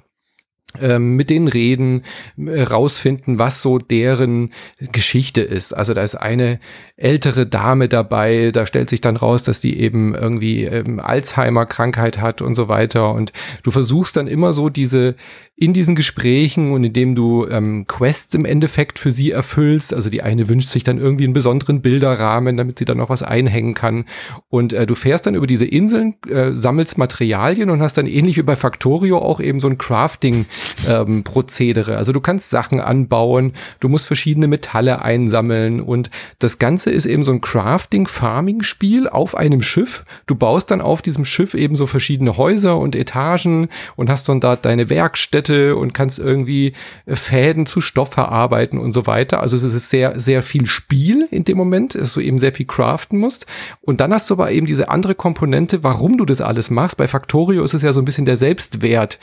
[1.00, 2.04] mit denen reden,
[2.38, 4.52] äh, rausfinden, was so deren
[4.92, 5.74] Geschichte ist.
[5.74, 6.60] Also da ist eine
[6.96, 12.42] ältere Dame dabei, da stellt sich dann raus, dass die eben irgendwie ähm, Alzheimer-Krankheit hat
[12.42, 13.14] und so weiter.
[13.14, 13.32] Und
[13.64, 15.16] du versuchst dann immer so diese,
[15.56, 19.94] in diesen Gesprächen und indem du ähm, Quests im Endeffekt für sie erfüllst.
[19.94, 23.24] Also die eine wünscht sich dann irgendwie einen besonderen Bilderrahmen, damit sie dann noch was
[23.24, 24.06] einhängen kann.
[24.50, 28.38] Und äh, du fährst dann über diese Inseln, äh, sammelst Materialien und hast dann ähnlich
[28.38, 30.59] wie bei Factorio auch eben so ein Crafting-Prozedere.
[30.88, 31.24] Ähm,
[31.88, 37.24] also du kannst Sachen anbauen, du musst verschiedene Metalle einsammeln und das Ganze ist eben
[37.24, 40.06] so ein Crafting-Farming-Spiel auf einem Schiff.
[40.26, 44.40] Du baust dann auf diesem Schiff eben so verschiedene Häuser und Etagen und hast dann
[44.40, 46.74] da deine Werkstätte und kannst irgendwie
[47.06, 49.42] äh, Fäden zu Stoff verarbeiten und so weiter.
[49.42, 52.66] Also es ist sehr, sehr viel Spiel in dem Moment, dass du eben sehr viel
[52.66, 53.46] craften musst.
[53.82, 56.98] Und dann hast du aber eben diese andere Komponente, warum du das alles machst.
[56.98, 59.20] Bei Factorio ist es ja so ein bisschen der Selbstwert,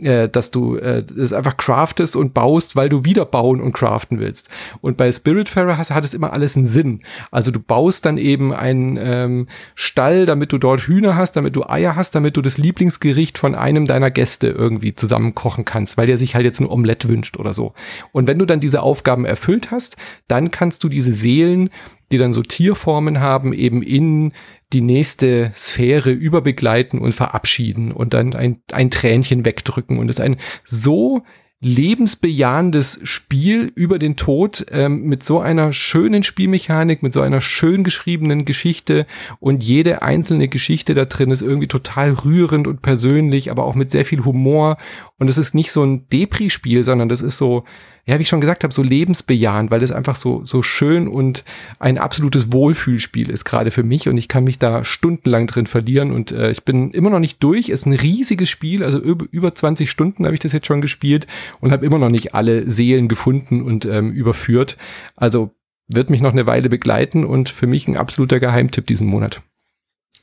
[0.00, 4.18] äh, dass du äh, es einfach craftest und baust, weil du wieder bauen und craften
[4.18, 4.48] willst.
[4.80, 7.00] Und bei Spiritfarer hat, hat es immer alles einen Sinn.
[7.30, 11.64] Also du baust dann eben einen ähm, Stall, damit du dort Hühner hast, damit du
[11.68, 16.06] Eier hast, damit du das Lieblingsgericht von einem deiner Gäste irgendwie zusammen kochen kannst, weil
[16.06, 17.74] der sich halt jetzt ein Omelett wünscht oder so.
[18.12, 19.96] Und wenn du dann diese Aufgaben erfüllt hast,
[20.28, 21.70] dann kannst du diese Seelen
[22.12, 24.32] die dann so Tierformen haben, eben in
[24.72, 29.98] die nächste Sphäre überbegleiten und verabschieden und dann ein, ein Tränchen wegdrücken.
[29.98, 31.22] Und es ist ein so
[31.60, 37.82] lebensbejahendes Spiel über den Tod ähm, mit so einer schönen Spielmechanik, mit so einer schön
[37.82, 39.06] geschriebenen Geschichte
[39.40, 43.90] und jede einzelne Geschichte da drin ist irgendwie total rührend und persönlich, aber auch mit
[43.90, 44.76] sehr viel Humor
[45.16, 47.64] und es ist nicht so ein Depri-Spiel, sondern das ist so,
[48.08, 51.44] ja, wie ich schon gesagt habe, so lebensbejahend, weil es einfach so, so schön und
[51.80, 54.08] ein absolutes Wohlfühlspiel ist, gerade für mich.
[54.08, 56.12] Und ich kann mich da stundenlang drin verlieren.
[56.12, 57.68] Und äh, ich bin immer noch nicht durch.
[57.68, 60.80] Es ist ein riesiges Spiel, also über, über 20 Stunden habe ich das jetzt schon
[60.80, 61.26] gespielt
[61.60, 64.76] und habe immer noch nicht alle Seelen gefunden und ähm, überführt.
[65.16, 65.50] Also
[65.88, 69.42] wird mich noch eine Weile begleiten und für mich ein absoluter Geheimtipp diesen Monat.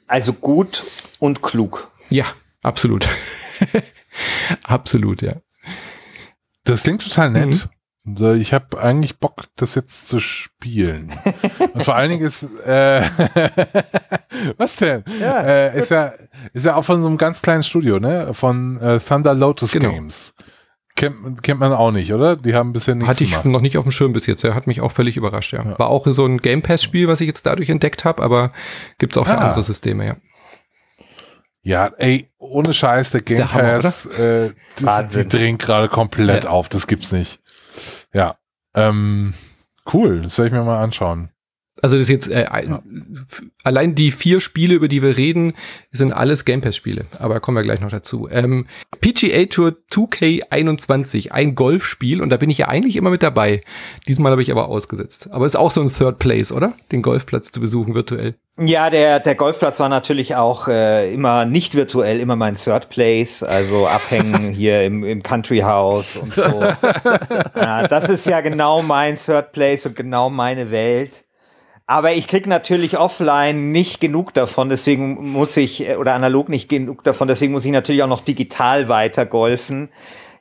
[0.07, 0.85] Also gut
[1.19, 1.91] und klug.
[2.09, 2.25] Ja,
[2.61, 3.07] absolut.
[4.63, 5.33] Absolut, ja.
[6.63, 7.47] Das klingt total nett.
[7.49, 7.69] Mhm.
[8.37, 11.13] Ich habe eigentlich Bock, das jetzt zu spielen.
[11.73, 13.01] Und vor allen Dingen ist, äh,
[14.57, 15.05] was denn?
[15.21, 16.11] Ja, äh, ist, ja,
[16.51, 18.33] ist ja auch von so einem ganz kleinen Studio, ne?
[18.33, 19.91] Von äh, Thunder Lotus genau.
[19.91, 20.33] Games.
[20.95, 22.35] Kennt, kennt man auch nicht, oder?
[22.35, 23.45] Die haben bisher nichts Hatte ich gemacht.
[23.45, 24.43] noch nicht auf dem Schirm bis jetzt.
[24.43, 25.63] Er hat mich auch völlig überrascht, ja.
[25.63, 25.79] ja.
[25.79, 28.51] War auch so ein Game Pass-Spiel, was ich jetzt dadurch entdeckt habe, aber
[28.99, 29.47] gibt's auch für ah.
[29.47, 30.17] andere Systeme, ja.
[31.63, 34.51] Ja, ey, ohne Scheiß, der Game der Pass, Hammer, äh,
[34.81, 36.49] das, die drehen gerade komplett ja.
[36.49, 37.39] auf, das gibt's nicht.
[38.13, 38.35] Ja,
[38.75, 39.33] ähm,
[39.93, 41.29] cool, das werde ich mir mal anschauen.
[41.83, 42.79] Also das ist jetzt äh, ja.
[43.65, 45.51] allein die vier Spiele, über die wir reden,
[45.91, 47.07] sind alles Game Pass Spiele.
[47.19, 48.29] Aber kommen wir gleich noch dazu.
[48.31, 48.67] Ähm,
[49.01, 53.63] PGA Tour 2K21, ein Golfspiel und da bin ich ja eigentlich immer mit dabei.
[54.07, 55.27] Diesmal habe ich aber ausgesetzt.
[55.31, 56.71] Aber ist auch so ein Third Place, oder?
[56.93, 58.35] Den Golfplatz zu besuchen virtuell.
[58.57, 63.43] Ja, der der Golfplatz war natürlich auch äh, immer nicht virtuell, immer mein Third Place,
[63.43, 66.43] also abhängen hier im, im Country House und so.
[67.55, 71.22] ja, das ist ja genau mein Third Place und genau meine Welt.
[71.85, 76.69] Aber ich krieg natürlich offline nicht genug davon, deswegen muss ich, äh, oder analog nicht
[76.69, 79.89] genug davon, deswegen muss ich natürlich auch noch digital weiter golfen.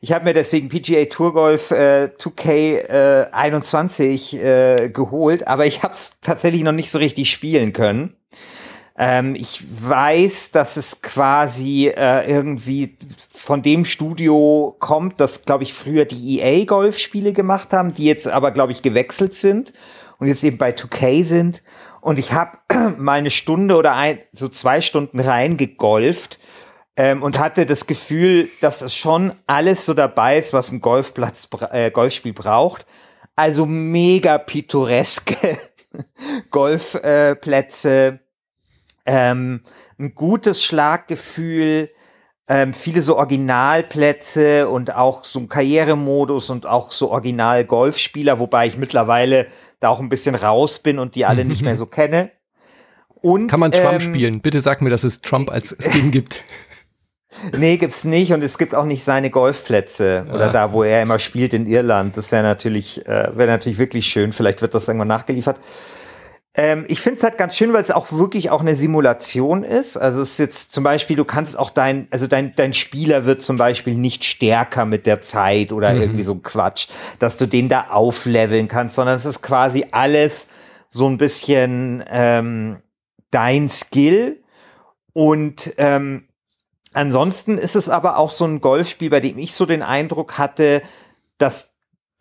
[0.01, 2.49] Ich habe mir deswegen PGA Tour Golf äh, 2K
[2.89, 8.15] äh, 21 äh, geholt, aber ich habe es tatsächlich noch nicht so richtig spielen können.
[8.97, 12.97] Ähm, ich weiß, dass es quasi äh, irgendwie
[13.35, 18.51] von dem Studio kommt, das, glaube ich, früher die EA-Golfspiele gemacht haben, die jetzt aber,
[18.51, 19.73] glaube ich, gewechselt sind
[20.23, 21.63] und jetzt eben bei 2K sind.
[22.01, 22.57] Und ich habe
[22.97, 26.39] mal eine Stunde oder ein, so zwei Stunden reingegolft
[26.95, 31.49] ähm, und hatte das Gefühl, dass es schon alles so dabei ist, was ein Golfplatz,
[31.73, 32.87] äh, Golfspiel braucht.
[33.35, 35.59] Also mega pittoreske
[36.53, 38.21] Golfplätze,
[39.05, 39.65] äh, ähm,
[39.99, 41.91] ein gutes Schlaggefühl,
[42.49, 48.77] ähm, viele so Originalplätze und auch so ein Karrieremodus und auch so Original-Golfspieler, wobei ich
[48.77, 49.47] mittlerweile
[49.81, 52.31] da auch ein bisschen raus bin und die alle nicht mehr so kenne.
[53.21, 54.41] Und, Kann man Trump ähm, spielen?
[54.41, 56.43] Bitte sag mir, dass es Trump als Skin gibt.
[57.57, 60.53] Nee, gibt's nicht und es gibt auch nicht seine Golfplätze oder ah.
[60.53, 62.17] da, wo er immer spielt in Irland.
[62.17, 64.33] Das wäre natürlich, äh, wäre natürlich wirklich schön.
[64.33, 65.59] Vielleicht wird das irgendwann nachgeliefert.
[66.55, 69.97] Ähm, ich finde es halt ganz schön, weil es auch wirklich auch eine Simulation ist.
[69.97, 73.41] Also es ist jetzt zum Beispiel, du kannst auch dein, also dein, dein Spieler wird
[73.41, 76.03] zum Beispiel nicht stärker mit der Zeit oder mhm.
[76.03, 76.89] irgendwie so Quatsch,
[77.19, 80.47] dass du den da aufleveln kannst, sondern es ist quasi alles
[80.91, 82.83] so ein bisschen ähm,
[83.31, 84.43] dein Skill.
[85.15, 86.29] Und ähm,
[86.93, 90.83] ansonsten ist es aber auch so ein Golfspiel, bei dem ich so den Eindruck hatte,
[91.39, 91.72] dass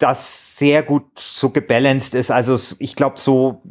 [0.02, 2.32] das sehr gut so gebalanced ist.
[2.32, 3.62] Also ich glaube, so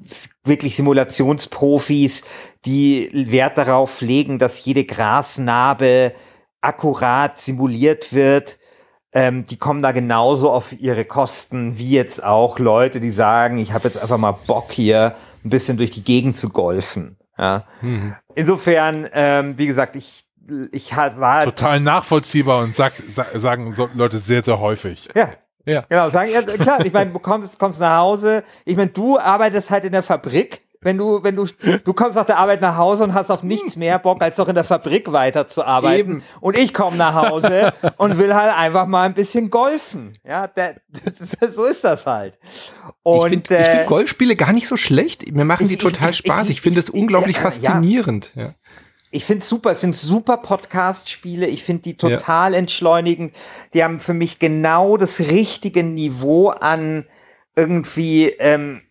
[0.44, 2.22] wirklich Simulationsprofis,
[2.64, 6.12] die Wert darauf legen, dass jede Grasnarbe
[6.60, 8.58] akkurat simuliert wird,
[9.12, 13.72] ähm, die kommen da genauso auf ihre Kosten wie jetzt auch Leute, die sagen, ich
[13.72, 17.16] habe jetzt einfach mal Bock hier ein bisschen durch die Gegend zu golfen.
[17.36, 17.64] Ja.
[17.80, 18.14] Mhm.
[18.34, 20.26] Insofern, ähm, wie gesagt, ich
[20.72, 25.08] ich halt war total nachvollziehbar und sagt, sagen Leute sehr sehr häufig.
[25.14, 25.32] Ja,
[25.66, 25.84] ja.
[25.88, 28.42] Genau, sagen, ja, klar, ich meine, du kommst, kommst nach Hause.
[28.64, 30.62] Ich meine, du arbeitest halt in der Fabrik.
[30.82, 31.46] Wenn du, wenn du,
[31.84, 34.48] du kommst nach der Arbeit nach Hause und hast auf nichts mehr Bock, als noch
[34.48, 35.98] in der Fabrik weiterzuarbeiten.
[35.98, 36.22] Eben.
[36.40, 40.16] Und ich komme nach Hause und will halt einfach mal ein bisschen golfen.
[40.26, 42.38] Ja, der, das, so ist das halt.
[43.02, 45.30] Und, ich finde äh, find Golfspiele gar nicht so schlecht.
[45.30, 46.46] Mir machen die ich, total Spaß.
[46.46, 48.32] Ich, ich finde es unglaublich ja, faszinierend.
[48.34, 48.54] Ja.
[49.12, 51.46] Ich finde super, es sind super Podcast-Spiele.
[51.46, 52.58] Ich finde die total ja.
[52.58, 53.34] entschleunigend.
[53.74, 57.06] Die haben für mich genau das richtige Niveau an
[57.56, 58.82] irgendwie ähm,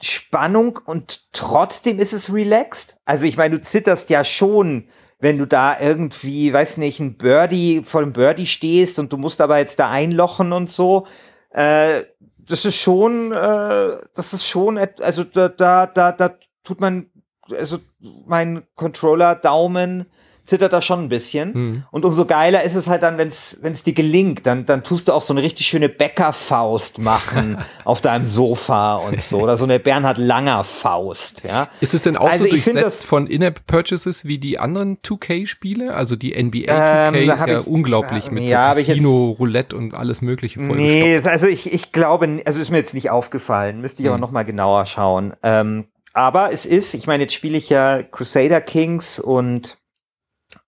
[0.00, 2.98] Spannung und trotzdem ist es relaxed.
[3.04, 7.82] Also ich meine, du zitterst ja schon, wenn du da irgendwie, weiß nicht, ein Birdie
[7.84, 11.06] vor dem Birdie stehst und du musst aber jetzt da einlochen und so.
[11.50, 12.02] Äh,
[12.38, 17.10] das ist schon, äh, das ist schon, also da, da, da, da tut man
[17.56, 17.78] also
[18.26, 20.06] mein Controller-Daumen
[20.48, 21.52] zittert da schon ein bisschen.
[21.52, 21.84] Mhm.
[21.90, 25.12] Und umso geiler ist es halt dann, wenn es dir gelingt, dann, dann tust du
[25.12, 29.40] auch so eine richtig schöne Bäckerfaust machen auf deinem Sofa und so.
[29.42, 31.68] Oder so eine Bernhard Langer Faust, ja.
[31.80, 35.94] Ist es denn auch also so durchsetzt das, von In-App-Purchases wie die anderen 2K-Spiele?
[35.94, 39.40] Also die NBA 2K ähm, ist ja ich, unglaublich äh, mit ja, so Casino, jetzt,
[39.40, 43.10] Roulette und alles mögliche voll Nee, also ich, ich glaube, also ist mir jetzt nicht
[43.10, 43.82] aufgefallen.
[43.82, 44.14] Müsste ich mhm.
[44.14, 45.34] aber noch mal genauer schauen.
[45.42, 45.84] Ähm,
[46.18, 49.78] aber es ist, ich meine, jetzt spiele ich ja Crusader Kings und,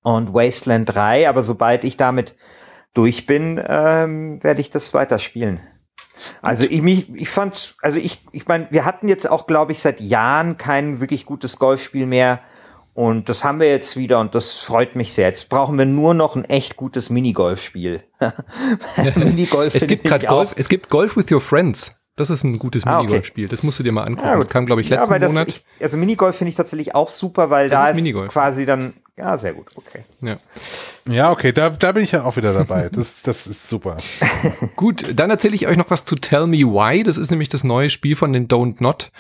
[0.05, 2.37] und Wasteland 3, aber sobald ich damit
[2.95, 5.59] durch bin, ähm, werde ich das weiterspielen.
[6.41, 9.81] Also ich mich, ich fand, also ich, ich meine, wir hatten jetzt auch, glaube ich,
[9.81, 12.39] seit Jahren kein wirklich gutes Golfspiel mehr.
[12.95, 15.27] Und das haben wir jetzt wieder und das freut mich sehr.
[15.27, 18.05] Jetzt brauchen wir nur noch ein echt gutes Minigolfspiel.
[19.17, 21.93] Minigolf es gibt gerade Golf, es gibt Golf with your friends.
[22.21, 23.49] Das ist ein gutes ah, Minigolf-Spiel.
[23.49, 24.29] Das musst du dir mal angucken.
[24.29, 25.49] Ja, das kam, glaube ich, letzten ja, Monat.
[25.49, 28.31] Ich, also Minigolf finde ich tatsächlich auch super, weil das da ist, Minigolf.
[28.31, 30.05] quasi dann, ja, sehr gut, okay.
[30.21, 30.37] Ja,
[31.09, 32.91] ja okay, da, da bin ich dann auch wieder dabei.
[32.93, 33.97] Das, das ist super.
[34.77, 37.03] gut, dann erzähle ich euch noch was zu Tell Me Why.
[37.03, 39.11] Das ist nämlich das neue Spiel von den Don't Not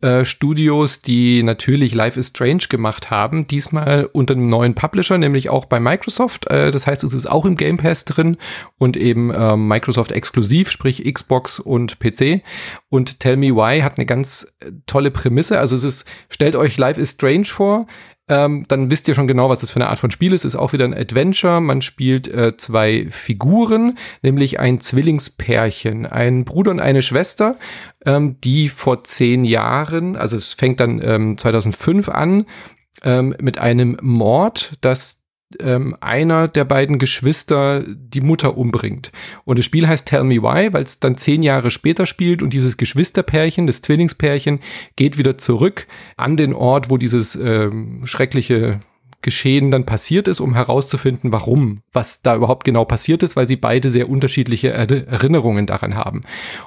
[0.00, 5.50] äh, Studios, die natürlich Life is Strange gemacht haben, diesmal unter einem neuen Publisher, nämlich
[5.50, 6.48] auch bei Microsoft.
[6.50, 8.36] Äh, das heißt, es ist auch im Game Pass drin
[8.78, 12.42] und eben äh, Microsoft exklusiv, sprich Xbox und PC.
[12.88, 15.58] Und Tell Me Why hat eine ganz äh, tolle Prämisse.
[15.58, 17.86] Also es ist, stellt euch Life is Strange vor
[18.28, 20.44] ähm, dann wisst ihr schon genau, was das für eine Art von Spiel ist.
[20.44, 21.60] Ist auch wieder ein Adventure.
[21.60, 27.56] Man spielt äh, zwei Figuren, nämlich ein Zwillingspärchen, ein Bruder und eine Schwester,
[28.04, 32.46] ähm, die vor zehn Jahren, also es fängt dann ähm, 2005 an,
[33.02, 35.17] ähm, mit einem Mord, das
[35.60, 39.12] ähm, einer der beiden Geschwister die Mutter umbringt.
[39.44, 42.52] Und das Spiel heißt Tell Me Why, weil es dann zehn Jahre später spielt und
[42.52, 44.60] dieses Geschwisterpärchen, das Zwillingspärchen,
[44.96, 45.86] geht wieder zurück
[46.16, 48.80] an den Ort, wo dieses ähm, schreckliche
[49.20, 53.56] Geschehen dann passiert ist, um herauszufinden, warum, was da überhaupt genau passiert ist, weil sie
[53.56, 56.20] beide sehr unterschiedliche Erinnerungen daran haben.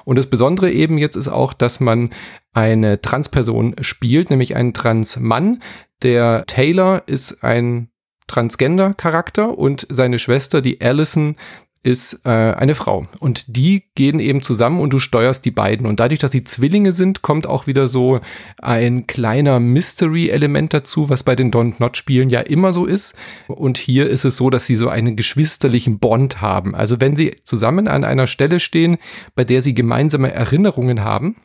[0.04, 2.10] Und das Besondere eben jetzt ist auch, dass man
[2.52, 5.62] eine Transperson spielt, nämlich einen Transmann.
[6.02, 7.88] Der Taylor ist ein
[8.32, 11.36] Transgender-Charakter und seine Schwester, die Allison,
[11.82, 13.06] ist äh, eine Frau.
[13.18, 15.84] Und die gehen eben zusammen und du steuerst die beiden.
[15.84, 18.20] Und dadurch, dass sie Zwillinge sind, kommt auch wieder so
[18.60, 23.14] ein kleiner Mystery-Element dazu, was bei den Don't Not-Spielen ja immer so ist.
[23.48, 26.74] Und hier ist es so, dass sie so einen geschwisterlichen Bond haben.
[26.74, 28.98] Also wenn sie zusammen an einer Stelle stehen,
[29.34, 31.36] bei der sie gemeinsame Erinnerungen haben,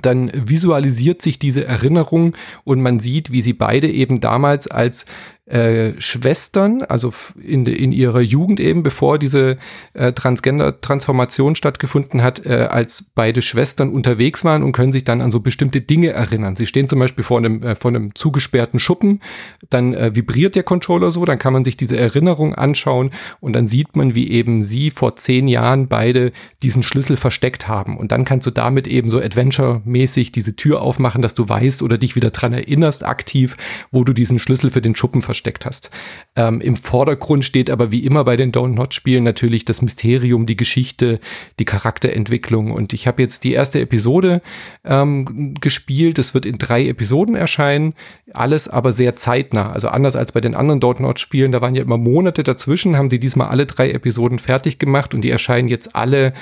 [0.00, 5.04] dann visualisiert sich diese Erinnerung und man sieht, wie sie beide eben damals als
[5.52, 9.58] äh, Schwestern, also in, in ihrer Jugend eben, bevor diese
[9.92, 15.30] äh, Transgender-Transformation stattgefunden hat, äh, als beide Schwestern unterwegs waren und können sich dann an
[15.30, 16.56] so bestimmte Dinge erinnern.
[16.56, 19.20] Sie stehen zum Beispiel vor einem, äh, vor einem zugesperrten Schuppen,
[19.68, 23.66] dann äh, vibriert der Controller so, dann kann man sich diese Erinnerung anschauen und dann
[23.66, 26.32] sieht man, wie eben sie vor zehn Jahren beide
[26.62, 27.98] diesen Schlüssel versteckt haben.
[27.98, 31.98] Und dann kannst du damit eben so Adventure-mäßig diese Tür aufmachen, dass du weißt oder
[31.98, 33.58] dich wieder dran erinnerst aktiv,
[33.90, 35.90] wo du diesen Schlüssel für den Schuppen versteckt hast.
[36.36, 40.46] Ähm, Im Vordergrund steht aber wie immer bei den Don't Not Spielen natürlich das Mysterium,
[40.46, 41.18] die Geschichte,
[41.58, 42.70] die Charakterentwicklung.
[42.70, 44.40] Und ich habe jetzt die erste Episode
[44.84, 46.18] ähm, gespielt.
[46.18, 47.94] Es wird in drei Episoden erscheinen.
[48.32, 49.72] Alles aber sehr zeitnah.
[49.72, 51.50] Also anders als bei den anderen Don't Not Spielen.
[51.50, 52.96] Da waren ja immer Monate dazwischen.
[52.96, 56.34] Haben sie diesmal alle drei Episoden fertig gemacht und die erscheinen jetzt alle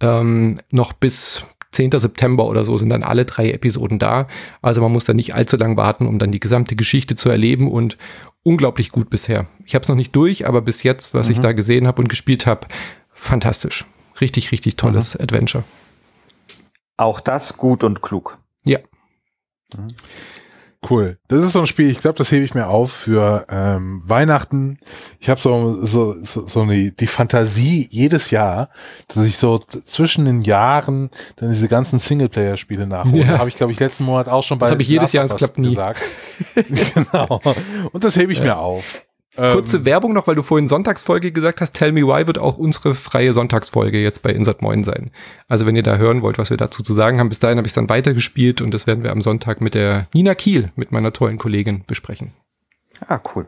[0.00, 1.44] ähm, noch bis
[1.74, 1.90] 10.
[1.92, 4.28] September oder so sind dann alle drei Episoden da.
[4.62, 7.70] Also man muss da nicht allzu lang warten, um dann die gesamte Geschichte zu erleben
[7.70, 7.98] und
[8.42, 9.46] unglaublich gut bisher.
[9.66, 11.32] Ich habe es noch nicht durch, aber bis jetzt, was mhm.
[11.32, 12.66] ich da gesehen habe und gespielt habe,
[13.12, 13.84] fantastisch.
[14.20, 15.22] Richtig, richtig tolles mhm.
[15.22, 15.64] Adventure.
[16.96, 18.38] Auch das gut und klug.
[18.64, 18.78] Ja.
[19.76, 19.88] Mhm.
[20.88, 21.18] Cool.
[21.28, 24.78] Das ist so ein Spiel, ich glaube, das hebe ich mir auf für ähm, Weihnachten.
[25.18, 28.68] Ich habe so, so, so, so eine, die Fantasie jedes Jahr,
[29.08, 33.24] dass ich so zwischen den Jahren dann diese ganzen Singleplayer-Spiele nachhole.
[33.24, 33.38] Ja.
[33.38, 35.36] Habe ich, glaube ich, letzten Monat auch schon bei Das habe ich jedes Jahr, es
[35.36, 35.70] klappt nie.
[35.70, 36.00] Gesagt.
[36.54, 37.40] genau.
[37.92, 38.44] Und das hebe ich ja.
[38.44, 39.04] mir auf.
[39.36, 41.72] Kurze ähm, Werbung noch, weil du vorhin Sonntagsfolge gesagt hast.
[41.72, 45.10] Tell Me Why wird auch unsere freie Sonntagsfolge jetzt bei Insert Moin sein.
[45.48, 47.66] Also wenn ihr da hören wollt, was wir dazu zu sagen haben, bis dahin habe
[47.66, 50.92] ich es dann weitergespielt und das werden wir am Sonntag mit der Nina Kiel, mit
[50.92, 52.32] meiner tollen Kollegin, besprechen.
[53.06, 53.46] Ah, cool.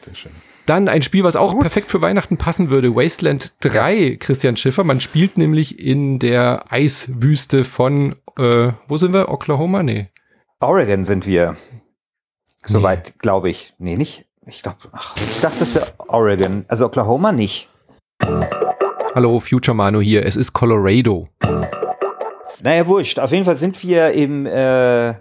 [0.00, 0.32] Sehr schön.
[0.66, 1.60] Dann ein Spiel, was auch Gut.
[1.60, 2.94] perfekt für Weihnachten passen würde.
[2.94, 4.82] Wasteland 3, Christian Schiffer.
[4.82, 9.28] Man spielt nämlich in der Eiswüste von, äh, wo sind wir?
[9.28, 9.84] Oklahoma?
[9.84, 10.10] Nee.
[10.60, 11.56] Oregon sind wir.
[12.64, 13.14] Soweit, nee.
[13.18, 13.74] glaube ich.
[13.78, 14.26] Nee, nicht.
[14.48, 14.78] Ich glaube,
[15.16, 16.64] ich dachte, das wäre Oregon.
[16.68, 17.68] Also Oklahoma nicht.
[19.12, 20.24] Hallo, Future Manu hier.
[20.24, 21.26] Es ist Colorado.
[22.60, 23.18] Naja, wurscht.
[23.18, 25.14] Auf jeden Fall sind wir im, äh,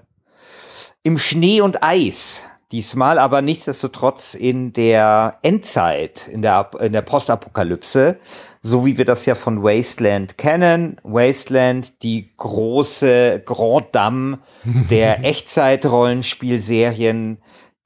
[1.01, 2.45] im Schnee und Eis.
[2.71, 8.19] Diesmal aber nichtsdestotrotz in der Endzeit, in der, in der Postapokalypse,
[8.61, 11.01] so wie wir das ja von Wasteland kennen.
[11.03, 17.39] Wasteland, die große Grand Dame der Echtzeit-Rollenspielserien,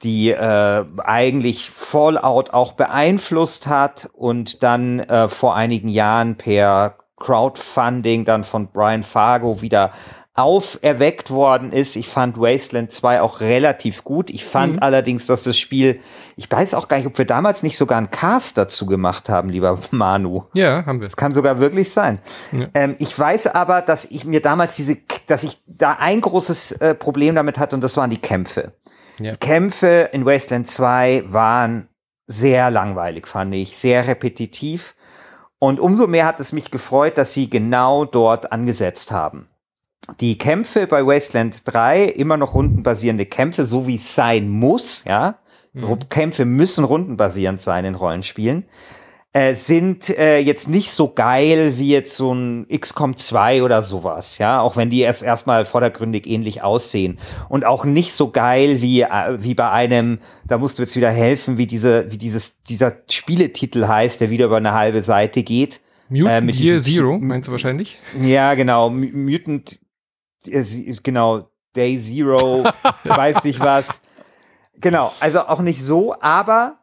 [0.04, 8.24] die äh, eigentlich Fallout auch beeinflusst hat und dann äh, vor einigen Jahren per Crowdfunding
[8.24, 9.92] dann von Brian Fargo wieder
[10.40, 11.98] auferweckt worden ist.
[11.98, 14.30] Ich fand Wasteland 2 auch relativ gut.
[14.30, 14.80] Ich fand mhm.
[14.80, 16.00] allerdings, dass das Spiel,
[16.38, 19.50] ich weiß auch gar nicht, ob wir damals nicht sogar einen Cast dazu gemacht haben,
[19.50, 20.46] lieber Manu.
[20.54, 21.08] Ja, haben wir.
[21.08, 22.20] Das kann sogar wirklich sein.
[22.54, 22.68] Ja.
[22.74, 24.98] Ähm, ich weiß aber, dass ich mir damals diese,
[25.28, 28.72] dass ich da ein großes äh, Problem damit hatte und das waren die Kämpfe.
[29.20, 29.32] Ja.
[29.32, 31.88] Die Kämpfe in Wasteland 2 waren
[32.28, 34.96] sehr langweilig, fand ich, sehr repetitiv.
[35.58, 39.50] Und umso mehr hat es mich gefreut, dass sie genau dort angesetzt haben.
[40.20, 45.40] Die Kämpfe bei Wasteland 3, immer noch rundenbasierende Kämpfe, so wie es sein muss, ja.
[45.74, 46.10] Mhm.
[46.10, 48.66] Kämpfe müssen rundenbasierend sein in Rollenspielen
[49.32, 54.40] äh, sind äh, jetzt nicht so geil wie jetzt so ein XCOM 2 oder sowas,
[54.40, 59.02] ja, auch wenn die erst erstmal vordergründig ähnlich aussehen und auch nicht so geil wie
[59.02, 60.18] äh, wie bei einem,
[60.48, 64.46] da musst du jetzt wieder helfen, wie diese wie dieses dieser Spieletitel heißt, der wieder
[64.46, 65.80] über eine halbe Seite geht.
[66.10, 68.00] Mutant äh, Year Zero meinst du wahrscheinlich?
[68.20, 69.80] Ja, genau, Mutant
[70.48, 70.64] äh,
[71.04, 72.64] genau Day Zero,
[73.04, 74.02] weiß nicht was.
[74.82, 76.80] Genau, also auch nicht so, aber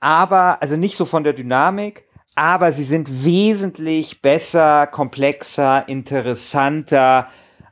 [0.00, 7.28] aber, also nicht so von der Dynamik, aber sie sind wesentlich besser, komplexer, interessanter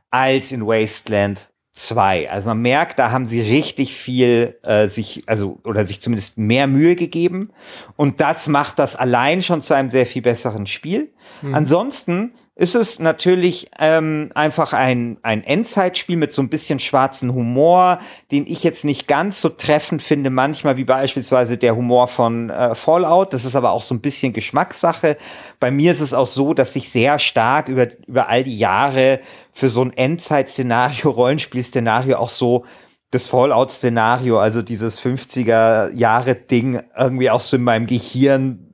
[0.09, 2.29] als in Wasteland 2.
[2.29, 6.67] Also man merkt, da haben sie richtig viel äh, sich, also oder sich zumindest mehr
[6.67, 7.51] Mühe gegeben.
[7.95, 11.13] Und das macht das allein schon zu einem sehr viel besseren Spiel.
[11.41, 11.53] Mhm.
[11.55, 17.99] Ansonsten ist es natürlich ähm, einfach ein, ein Endzeitspiel mit so ein bisschen schwarzen Humor,
[18.31, 22.73] den ich jetzt nicht ganz so treffend finde, manchmal wie beispielsweise der Humor von äh,
[22.73, 23.33] Fallout.
[23.33, 25.17] Das ist aber auch so ein bisschen Geschmackssache.
[25.59, 29.19] Bei mir ist es auch so, dass ich sehr stark über, über all die Jahre
[29.53, 32.65] für so ein Endzeit-Szenario, Rollenspiel-Szenario auch so
[33.11, 38.66] das Fallout-Szenario, also dieses 50er-Jahre-Ding irgendwie auch so in meinem Gehirn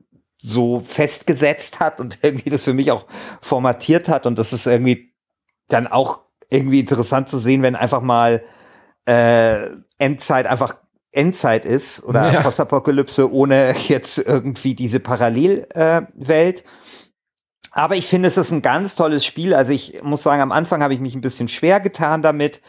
[0.46, 3.06] so festgesetzt hat und irgendwie das für mich auch
[3.40, 4.26] formatiert hat.
[4.26, 5.14] Und das ist irgendwie
[5.68, 6.20] dann auch
[6.50, 8.44] irgendwie interessant zu sehen, wenn einfach mal
[9.06, 10.76] äh, Endzeit einfach
[11.12, 12.42] Endzeit ist oder ja.
[12.42, 16.60] Postapokalypse ohne jetzt irgendwie diese Parallelwelt.
[16.60, 16.64] Äh,
[17.70, 19.54] Aber ich finde, es ist ein ganz tolles Spiel.
[19.54, 22.60] Also ich muss sagen, am Anfang habe ich mich ein bisschen schwer getan damit.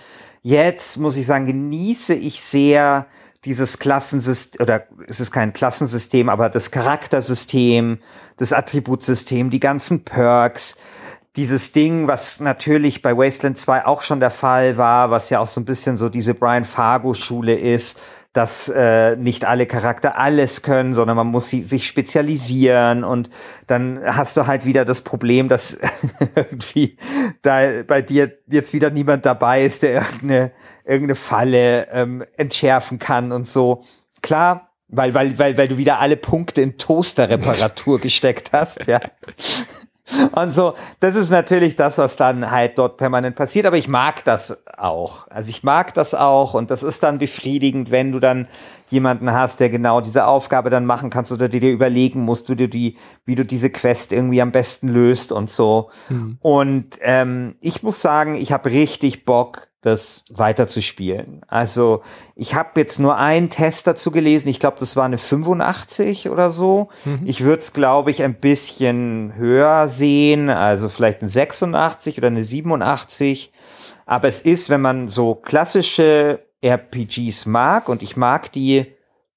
[0.43, 3.07] Jetzt muss ich sagen, genieße ich sehr
[3.45, 7.99] dieses Klassensystem, oder es ist kein Klassensystem, aber das Charaktersystem,
[8.37, 10.75] das Attributsystem, die ganzen Perks,
[11.35, 15.47] dieses Ding, was natürlich bei Wasteland 2 auch schon der Fall war, was ja auch
[15.47, 17.99] so ein bisschen so diese Brian Fargo-Schule ist,
[18.35, 23.29] dass äh, nicht alle Charakter alles können, sondern man muss sie, sich spezialisieren und
[23.67, 25.77] dann hast du halt wieder das Problem, dass
[26.35, 26.97] irgendwie
[27.41, 30.51] da bei dir jetzt wieder niemand dabei ist, der irgendeine,
[30.85, 33.83] irgendeine Falle ähm, entschärfen kann und so.
[34.21, 38.99] Klar, weil, weil, weil, weil du wieder alle Punkte in Toasterreparatur gesteckt hast, ja.
[40.33, 43.65] Und so, das ist natürlich das, was dann halt dort permanent passiert.
[43.65, 45.27] Aber ich mag das auch.
[45.29, 48.47] Also ich mag das auch und das ist dann befriedigend, wenn du dann
[48.87, 52.69] jemanden hast, der genau diese Aufgabe dann machen kannst oder dir überlegen musst, wie du
[52.69, 55.89] die, wie du diese Quest irgendwie am besten löst und so.
[56.09, 56.37] Mhm.
[56.39, 61.41] Und ähm, ich muss sagen, ich habe richtig Bock, das weiterzuspielen.
[61.47, 62.01] Also
[62.35, 64.47] ich habe jetzt nur einen Test dazu gelesen.
[64.47, 66.89] Ich glaube, das war eine 85 oder so.
[67.05, 67.21] Mhm.
[67.25, 72.43] Ich würde es, glaube ich, ein bisschen höher sehen, also vielleicht eine 86 oder eine
[72.43, 73.51] 87.
[74.07, 78.87] Aber es ist, wenn man so klassische RPGs mag und ich mag die,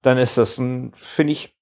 [0.00, 1.57] dann ist das ein, finde ich,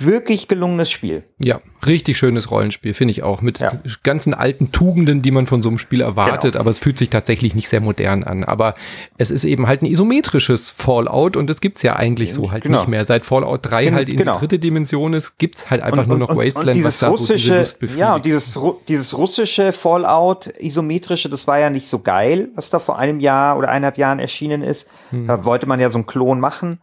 [0.00, 1.24] wirklich gelungenes Spiel.
[1.38, 3.40] Ja, richtig schönes Rollenspiel, finde ich auch.
[3.40, 3.72] Mit ja.
[4.02, 6.60] ganzen alten Tugenden, die man von so einem Spiel erwartet, genau.
[6.60, 8.44] aber es fühlt sich tatsächlich nicht sehr modern an.
[8.44, 8.74] Aber
[9.16, 12.80] es ist eben halt ein isometrisches Fallout und das gibt's ja eigentlich so halt genau.
[12.80, 13.04] nicht mehr.
[13.04, 14.34] Seit Fallout 3 Gen halt in genau.
[14.34, 17.08] die dritte Dimension ist, gibt's halt einfach und, nur noch und, Wasteland, und was da
[17.08, 22.48] russische, so Ja, und dieses, dieses russische Fallout, isometrische, das war ja nicht so geil,
[22.54, 24.88] was da vor einem Jahr oder eineinhalb Jahren erschienen ist.
[25.10, 25.26] Hm.
[25.26, 26.80] Da wollte man ja so einen Klon machen.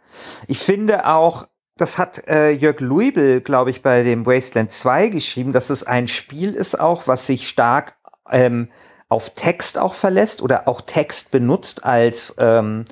[0.47, 1.47] Ich finde auch,
[1.77, 6.07] das hat äh, Jörg Luibel, glaube ich, bei dem Wasteland 2 geschrieben, dass es ein
[6.07, 7.95] Spiel ist auch, was sich stark
[8.31, 8.69] ähm,
[9.09, 12.85] auf Text auch verlässt oder auch Text benutzt als ähm,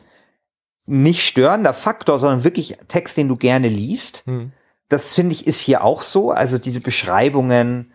[0.86, 4.24] nicht störender Faktor, sondern wirklich Text, den du gerne liest.
[4.26, 4.52] Hm.
[4.90, 6.32] Das finde ich ist hier auch so.
[6.32, 7.94] Also diese Beschreibungen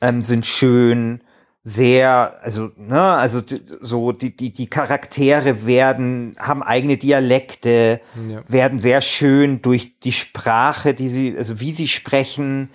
[0.00, 1.20] ähm, sind schön
[1.68, 3.42] sehr, also, ne, also
[3.80, 8.42] so die, die, die Charaktere werden, haben eigene Dialekte, ja.
[8.48, 12.70] werden sehr schön durch die Sprache, die sie, also wie sie sprechen,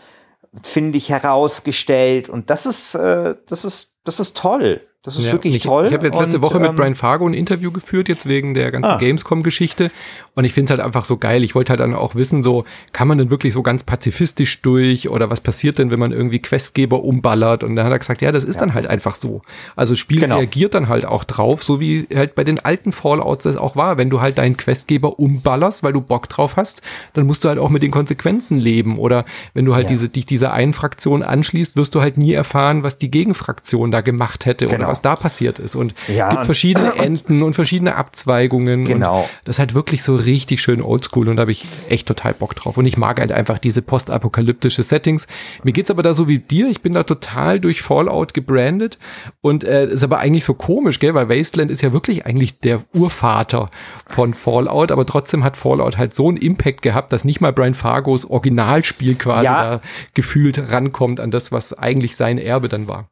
[0.61, 2.29] finde ich herausgestellt.
[2.29, 4.81] Und das ist, äh, das ist, das ist toll.
[5.05, 5.87] Das ist ja, wirklich ich, toll.
[5.87, 8.53] Ich habe jetzt letzte und, Woche mit ähm, Brian Fargo ein Interview geführt, jetzt wegen
[8.53, 8.97] der ganzen ah.
[8.97, 9.91] Gamescom-Geschichte.
[10.33, 11.43] Und ich finde es halt einfach so geil.
[11.43, 15.09] Ich wollte halt dann auch wissen, so, kann man denn wirklich so ganz pazifistisch durch
[15.09, 17.65] oder was passiert denn, wenn man irgendwie Questgeber umballert?
[17.65, 18.61] Und dann hat er gesagt, ja, das ist ja.
[18.61, 19.41] dann halt einfach so.
[19.75, 20.37] Also Spiel genau.
[20.37, 23.97] reagiert dann halt auch drauf, so wie halt bei den alten Fallouts das auch war.
[23.97, 26.81] Wenn du halt deinen Questgeber umballerst, weil du Bock drauf hast,
[27.11, 28.97] dann musst du halt auch mit den Konsequenzen leben.
[28.97, 29.89] Oder wenn du halt ja.
[29.89, 33.99] diese, dich dieser einen Fraktion anschließt, wirst du halt nie erfahren, was die Gegenfraktion da
[33.99, 34.77] gemacht hätte genau.
[34.77, 35.75] oder was da passiert ist.
[35.75, 38.85] Und ja, gibt verschiedene Enden und verschiedene Abzweigungen.
[38.85, 39.21] Genau.
[39.21, 42.35] Und das ist halt wirklich so richtig schön oldschool und da habe ich echt total
[42.35, 42.77] Bock drauf.
[42.77, 45.25] Und ich mag halt einfach diese postapokalyptische Settings.
[45.63, 46.67] Mir geht's aber da so wie dir.
[46.67, 48.99] Ich bin da total durch Fallout gebrandet
[49.41, 51.15] und äh, ist aber eigentlich so komisch, gell?
[51.15, 53.71] Weil Wasteland ist ja wirklich eigentlich der Urvater
[54.05, 57.73] von Fallout, aber trotzdem hat Fallout halt so einen Impact gehabt, dass nicht mal Brian
[57.73, 59.63] Fargos Originalspiel quasi ja.
[59.63, 59.81] da
[60.13, 63.09] gefühlt rankommt an das, was eigentlich sein Erbe dann war.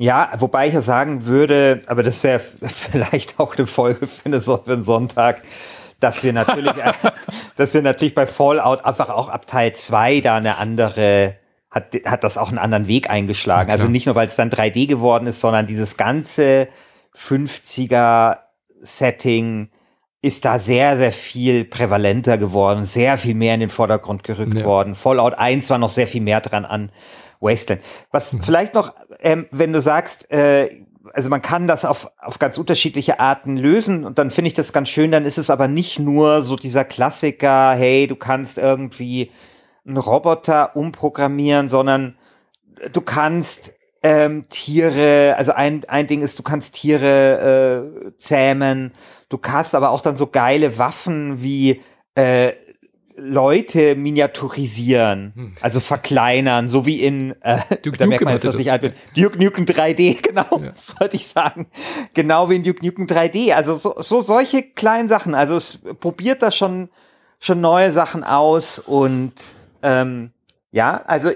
[0.00, 4.40] Ja, wobei ich ja sagen würde, aber das wäre vielleicht auch eine Folge für, eine,
[4.40, 5.42] für einen Sonntag,
[6.00, 6.72] dass wir natürlich,
[7.58, 11.36] dass wir natürlich bei Fallout einfach auch ab Teil 2 da eine andere,
[11.70, 13.68] hat, hat das auch einen anderen Weg eingeschlagen.
[13.68, 16.68] Ja, also nicht nur, weil es dann 3D geworden ist, sondern dieses ganze
[17.14, 18.38] 50er
[18.80, 19.68] Setting
[20.22, 24.64] ist da sehr, sehr viel prävalenter geworden, sehr viel mehr in den Vordergrund gerückt ja.
[24.64, 24.94] worden.
[24.94, 26.90] Fallout 1 war noch sehr viel mehr dran an
[27.40, 27.82] Wasteland.
[28.10, 28.42] Was mhm.
[28.42, 33.20] vielleicht noch, ähm, wenn du sagst, äh, also man kann das auf, auf ganz unterschiedliche
[33.20, 36.42] Arten lösen und dann finde ich das ganz schön, dann ist es aber nicht nur
[36.42, 39.30] so dieser Klassiker, hey, du kannst irgendwie
[39.86, 42.16] einen Roboter umprogrammieren, sondern
[42.92, 48.92] du kannst ähm, Tiere, also ein, ein Ding ist, du kannst Tiere äh, zähmen,
[49.28, 51.82] du hast aber auch dann so geile Waffen wie
[52.14, 52.52] äh,
[53.20, 55.52] Leute miniaturisieren, hm.
[55.60, 58.92] also verkleinern, so wie in äh, Duke da merkt man jetzt, dass ich alt bin.
[59.16, 60.70] Duke Nukem 3D, genau, ja.
[60.70, 61.66] das wollte ich sagen.
[62.14, 63.52] Genau wie in Duke Nukem 3D.
[63.52, 65.34] Also so, so solche kleinen Sachen.
[65.34, 66.88] Also es probiert da schon
[67.40, 69.32] schon neue Sachen aus und
[69.82, 70.30] ähm,
[70.72, 71.30] ja, also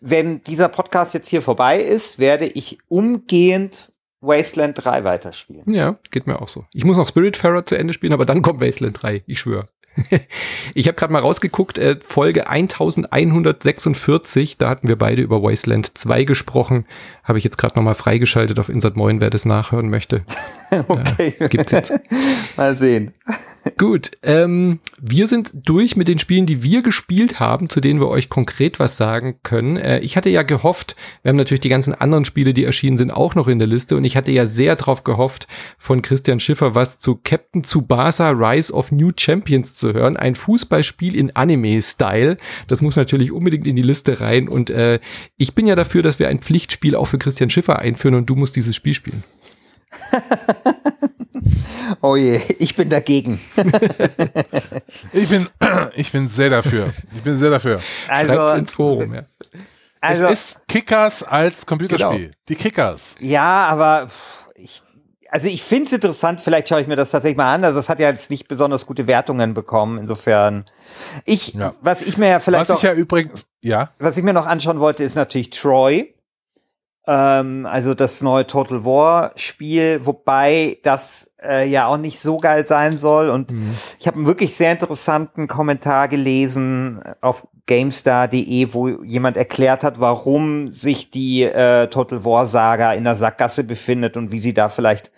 [0.00, 3.90] wenn dieser Podcast jetzt hier vorbei ist, werde ich umgehend
[4.20, 5.64] Wasteland 3 weiterspielen.
[5.66, 6.64] Ja, geht mir auch so.
[6.72, 9.66] Ich muss noch Spiritfarer zu Ende spielen, aber dann kommt Wasteland 3, ich schwöre.
[10.74, 16.24] ich habe gerade mal rausgeguckt, äh, Folge 1146, da hatten wir beide über Wasteland 2
[16.24, 16.86] gesprochen.
[17.22, 20.24] Habe ich jetzt gerade nochmal freigeschaltet auf Insert Moin, wer das nachhören möchte.
[20.88, 21.34] okay.
[21.38, 21.92] Äh, gibt's jetzt.
[22.56, 23.14] mal sehen.
[23.78, 28.08] Gut, ähm, wir sind durch mit den Spielen, die wir gespielt haben, zu denen wir
[28.08, 29.76] euch konkret was sagen können.
[29.76, 33.10] Äh, ich hatte ja gehofft, wir haben natürlich die ganzen anderen Spiele, die erschienen sind,
[33.10, 35.46] auch noch in der Liste und ich hatte ja sehr drauf gehofft,
[35.78, 40.16] von Christian Schiffer was zu Captain Tsubasa Rise of New Champions zu hören.
[40.16, 42.38] Ein Fußballspiel in Anime-Style.
[42.66, 45.00] Das muss natürlich unbedingt in die Liste rein und äh,
[45.36, 48.36] ich bin ja dafür, dass wir ein Pflichtspiel auch für Christian Schiffer einführen und du
[48.36, 49.22] musst dieses Spiel spielen.
[52.00, 53.40] oh je, ich bin dagegen.
[55.12, 55.48] ich bin,
[55.94, 56.92] ich bin sehr dafür.
[57.14, 57.80] Ich bin sehr dafür.
[58.08, 59.24] Also ins Forum, ja.
[60.00, 62.18] Also, es ist Kickers als Computerspiel.
[62.18, 62.34] Genau.
[62.48, 63.14] Die Kickers.
[63.20, 64.08] Ja, aber
[64.54, 64.82] ich,
[65.30, 66.40] also ich finde es interessant.
[66.42, 67.64] Vielleicht schaue ich mir das tatsächlich mal an.
[67.64, 69.98] Also es hat ja jetzt nicht besonders gute Wertungen bekommen.
[69.98, 70.66] Insofern,
[71.24, 71.74] ich, ja.
[71.80, 74.78] was ich mir ja vielleicht was ich ja übrigens, ja, was ich mir noch anschauen
[74.78, 76.13] wollte, ist natürlich Troy.
[77.06, 82.66] Ähm, also das neue Total War Spiel, wobei das äh, ja auch nicht so geil
[82.66, 83.28] sein soll.
[83.28, 83.74] Und mhm.
[83.98, 90.70] ich habe einen wirklich sehr interessanten Kommentar gelesen auf GameStar.de, wo jemand erklärt hat, warum
[90.70, 95.10] sich die äh, Total War Saga in der Sackgasse befindet und wie sie da vielleicht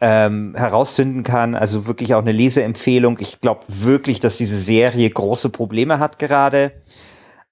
[0.00, 1.54] ähm, herausfinden kann.
[1.54, 3.18] Also wirklich auch eine Leseempfehlung.
[3.20, 6.72] Ich glaube wirklich, dass diese Serie große Probleme hat gerade.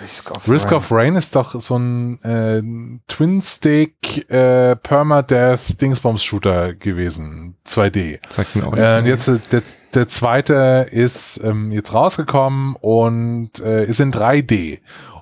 [0.00, 0.76] Risk of, Risk Rain.
[0.76, 2.62] of Rain ist doch so ein äh,
[3.06, 7.56] Twin-Stick äh, Permadeath Dingsbombs-Shooter gewesen.
[7.64, 8.18] 2D.
[8.28, 9.62] Sagt mir auch äh, jetzt äh, der,
[9.94, 14.80] der zweite ist ähm, jetzt rausgekommen und äh, ist in 3D.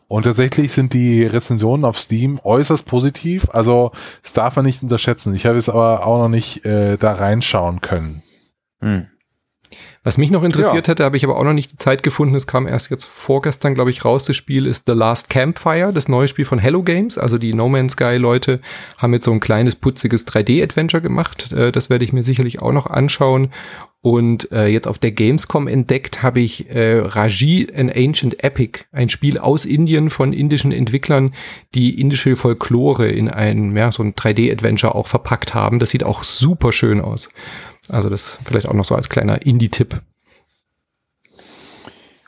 [0.09, 3.49] Und tatsächlich sind die Rezensionen auf Steam äußerst positiv.
[3.51, 3.93] Also
[4.23, 5.35] das darf man nicht unterschätzen.
[5.35, 8.23] Ich habe es aber auch noch nicht äh, da reinschauen können.
[8.81, 9.07] Hm.
[10.05, 10.93] Was mich noch interessiert ja.
[10.93, 12.35] hätte, habe ich aber auch noch nicht die Zeit gefunden.
[12.35, 14.25] Es kam erst jetzt vorgestern, glaube ich, raus.
[14.25, 17.19] Das Spiel ist The Last Campfire, das neue Spiel von Hello Games.
[17.19, 18.61] Also die No Man's Sky Leute
[18.99, 21.53] haben jetzt so ein kleines putziges 3D-Adventure gemacht.
[21.53, 23.51] Äh, das werde ich mir sicherlich auch noch anschauen.
[24.03, 29.09] Und äh, jetzt auf der Gamescom entdeckt habe ich äh, Raji an Ancient Epic, ein
[29.09, 31.33] Spiel aus Indien von indischen Entwicklern,
[31.77, 35.79] die indische Folklore in ein, ja, so ein 3D-Adventure auch verpackt haben.
[35.79, 37.29] Das sieht auch super schön aus.
[37.89, 40.01] Also das vielleicht auch noch so als kleiner Indie-Tipp.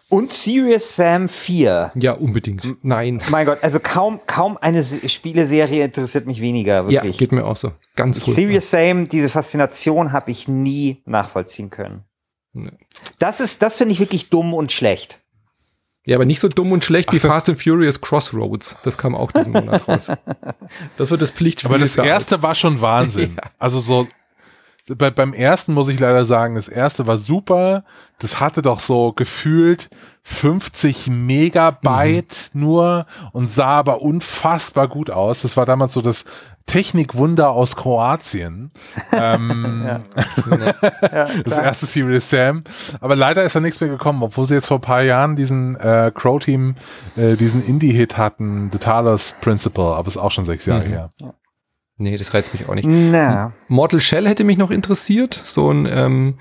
[0.09, 1.93] Und Serious Sam 4.
[1.97, 2.77] Ja, unbedingt.
[2.85, 3.21] Nein.
[3.31, 7.15] Mein Gott, also kaum, kaum eine Spieleserie interessiert mich weniger, wirklich.
[7.15, 7.73] Ja, geht mir auch so.
[7.97, 8.35] Ganz cool.
[8.35, 12.05] Serious Sam, diese Faszination habe ich nie nachvollziehen können.
[12.53, 12.71] Nee.
[13.19, 15.21] Das ist, das finde ich wirklich dumm und schlecht.
[16.07, 18.77] Ja, aber nicht so dumm und schlecht Ach, wie Fast and Furious Crossroads.
[18.85, 20.11] Das kam auch diesen Monat raus.
[20.97, 21.71] Das wird das Pflichtspiel.
[21.71, 23.37] Aber das erste war schon Wahnsinn.
[23.43, 23.51] ja.
[23.59, 24.07] Also so
[24.89, 27.85] bei, beim ersten muss ich leider sagen, das erste war super.
[28.19, 29.89] Das hatte doch so gefühlt
[30.23, 32.61] 50 Megabyte mhm.
[32.61, 35.43] nur und sah aber unfassbar gut aus.
[35.43, 36.25] Das war damals so das
[36.67, 38.71] Technikwunder aus Kroatien.
[39.13, 40.01] ähm, ja.
[41.03, 42.65] ja, das erste Serious Sam.
[43.01, 45.77] Aber leider ist da nichts mehr gekommen, obwohl sie jetzt vor ein paar Jahren diesen
[45.77, 46.75] äh, Crow-Team,
[47.17, 50.91] äh, diesen Indie-Hit hatten, The Talos Principle, aber ist auch schon sechs Jahre mhm.
[50.91, 51.11] her.
[51.97, 52.89] Nee, das reizt mich auch nicht.
[52.89, 53.53] Na.
[53.69, 55.41] Mortal Shell hätte mich noch interessiert.
[55.45, 56.39] So ein ähm,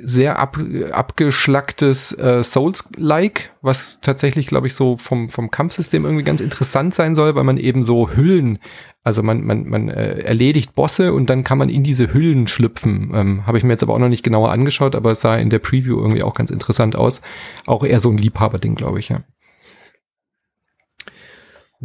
[0.00, 0.58] sehr ab,
[0.92, 7.14] abgeschlacktes äh, Souls-like, was tatsächlich, glaube ich, so vom, vom Kampfsystem irgendwie ganz interessant sein
[7.14, 8.58] soll, weil man eben so Hüllen,
[9.02, 13.12] also man, man, man äh, erledigt Bosse und dann kann man in diese Hüllen schlüpfen.
[13.14, 15.50] Ähm, Habe ich mir jetzt aber auch noch nicht genauer angeschaut, aber es sah in
[15.50, 17.20] der Preview irgendwie auch ganz interessant aus.
[17.66, 19.22] Auch eher so ein Liebhaber-Ding, glaube ich, ja.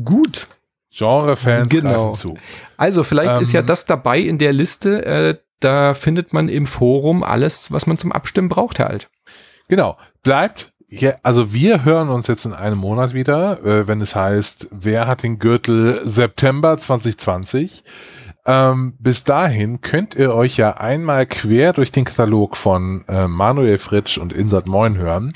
[0.04, 0.48] Gut,
[0.94, 2.11] Genre-Fans genau.
[2.11, 2.38] zu.
[2.78, 5.06] Also vielleicht ähm, ist ja ähm, das dabei in der Liste.
[5.06, 9.10] Äh, da findet man im Forum alles, was man zum Abstimmen braucht, Herr Alt.
[9.70, 9.98] Genau.
[10.22, 14.68] Bleibt hier, also wir hören uns jetzt in einem Monat wieder, äh, wenn es heißt,
[14.72, 17.84] wer hat den Gürtel September 2020.
[18.45, 23.78] Ähm, bis dahin könnt ihr euch ja einmal quer durch den Katalog von äh, Manuel
[23.78, 25.34] Fritsch und Insat Moin hören.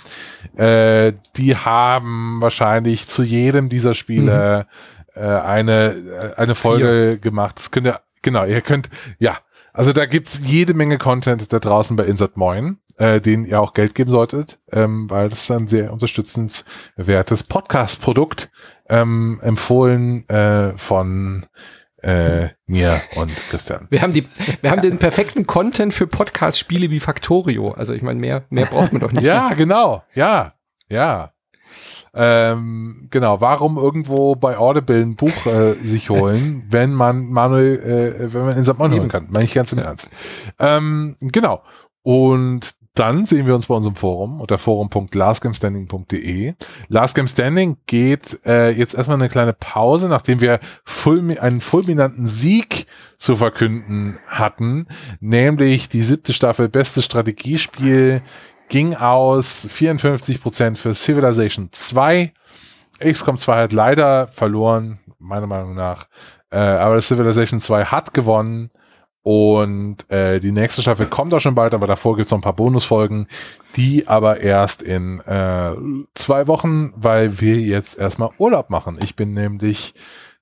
[0.57, 7.17] Äh, die haben wahrscheinlich zu jedem dieser Spiele mhm äh, eine, äh, eine Folge Vier.
[7.17, 7.57] gemacht.
[7.57, 8.89] Das könnt ihr, genau, ihr könnt,
[9.19, 9.37] ja,
[9.73, 13.73] Also da gibt's jede Menge Content da draußen bei Insert Moin, äh, den ihr auch
[13.75, 18.49] Geld geben solltet, ähm, weil das ist ein sehr unterstützenswertes Podcast-Produkt,
[18.89, 21.45] ähm, empfohlen äh, von
[22.01, 23.85] äh, mir und Christian.
[23.91, 24.25] Wir haben die,
[24.61, 27.71] wir haben den perfekten Content für Podcast-Spiele wie Factorio.
[27.71, 29.25] Also ich meine, mehr, mehr braucht man doch nicht.
[29.25, 30.03] Ja, genau.
[30.15, 30.53] Ja,
[30.89, 31.33] ja.
[32.17, 37.79] Ähm, genau, warum irgendwo bei Audible ein Buch äh, sich holen, wenn man Manuel,
[38.19, 38.79] äh, wenn man in St.
[38.79, 39.27] Manuel kann?
[39.29, 40.09] Meine ich ganz im Ernst.
[40.59, 41.61] Ähm, genau.
[42.01, 46.55] Und dann sehen wir uns bei unserem Forum unter forum.lastgamestanding.de.
[46.87, 52.25] Last Game Standing geht äh, jetzt erstmal eine kleine Pause, nachdem wir fulmi einen fulminanten
[52.25, 52.87] Sieg
[53.19, 54.87] zu verkünden hatten,
[55.19, 58.21] nämlich die siebte Staffel Bestes Strategiespiel
[58.69, 62.33] ging aus 54% für Civilization 2.
[62.99, 66.05] XCOM 2 hat leider verloren, meiner Meinung nach.
[66.49, 68.71] Äh, aber Civilization 2 hat gewonnen.
[69.23, 72.55] Und äh, die nächste Staffel kommt auch schon bald, aber davor gibt's noch ein paar
[72.55, 73.27] Bonusfolgen,
[73.75, 75.75] die aber erst in äh,
[76.13, 78.97] zwei Wochen, weil wir jetzt erstmal Urlaub machen.
[79.01, 79.93] Ich bin nämlich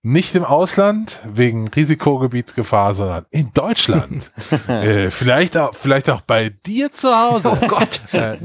[0.05, 4.31] nicht im Ausland wegen Risikogebietsgefahr, sondern in Deutschland.
[4.67, 7.57] äh, vielleicht, auch, vielleicht auch bei dir zu Hause.
[7.59, 8.01] Oh Gott.
[8.15, 8.37] Äh,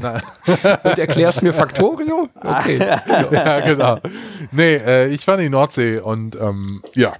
[0.83, 2.27] Und erklärst mir Factorio?
[2.35, 2.77] Okay.
[2.79, 3.99] ja, genau.
[4.51, 7.13] Nee, äh, ich war in die Nordsee und ähm, ja,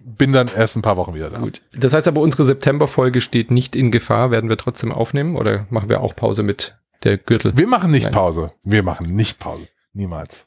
[0.00, 1.38] bin dann erst ein paar Wochen wieder da.
[1.38, 1.62] Gut.
[1.74, 4.30] Das heißt aber, unsere September-Folge steht nicht in Gefahr.
[4.30, 7.56] Werden wir trotzdem aufnehmen oder machen wir auch Pause mit der Gürtel?
[7.56, 8.14] Wir machen nicht Nein.
[8.14, 8.50] Pause.
[8.64, 9.68] Wir machen nicht Pause.
[9.92, 10.46] Niemals.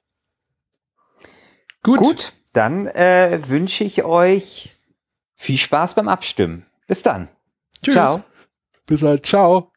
[1.83, 1.99] Gut.
[1.99, 4.75] Gut, dann äh, wünsche ich euch
[5.35, 6.65] viel Spaß beim Abstimmen.
[6.87, 7.29] Bis dann.
[7.81, 7.95] Tschüss.
[7.95, 8.23] Ciao.
[8.85, 9.25] Bis halt.
[9.25, 9.70] Ciao.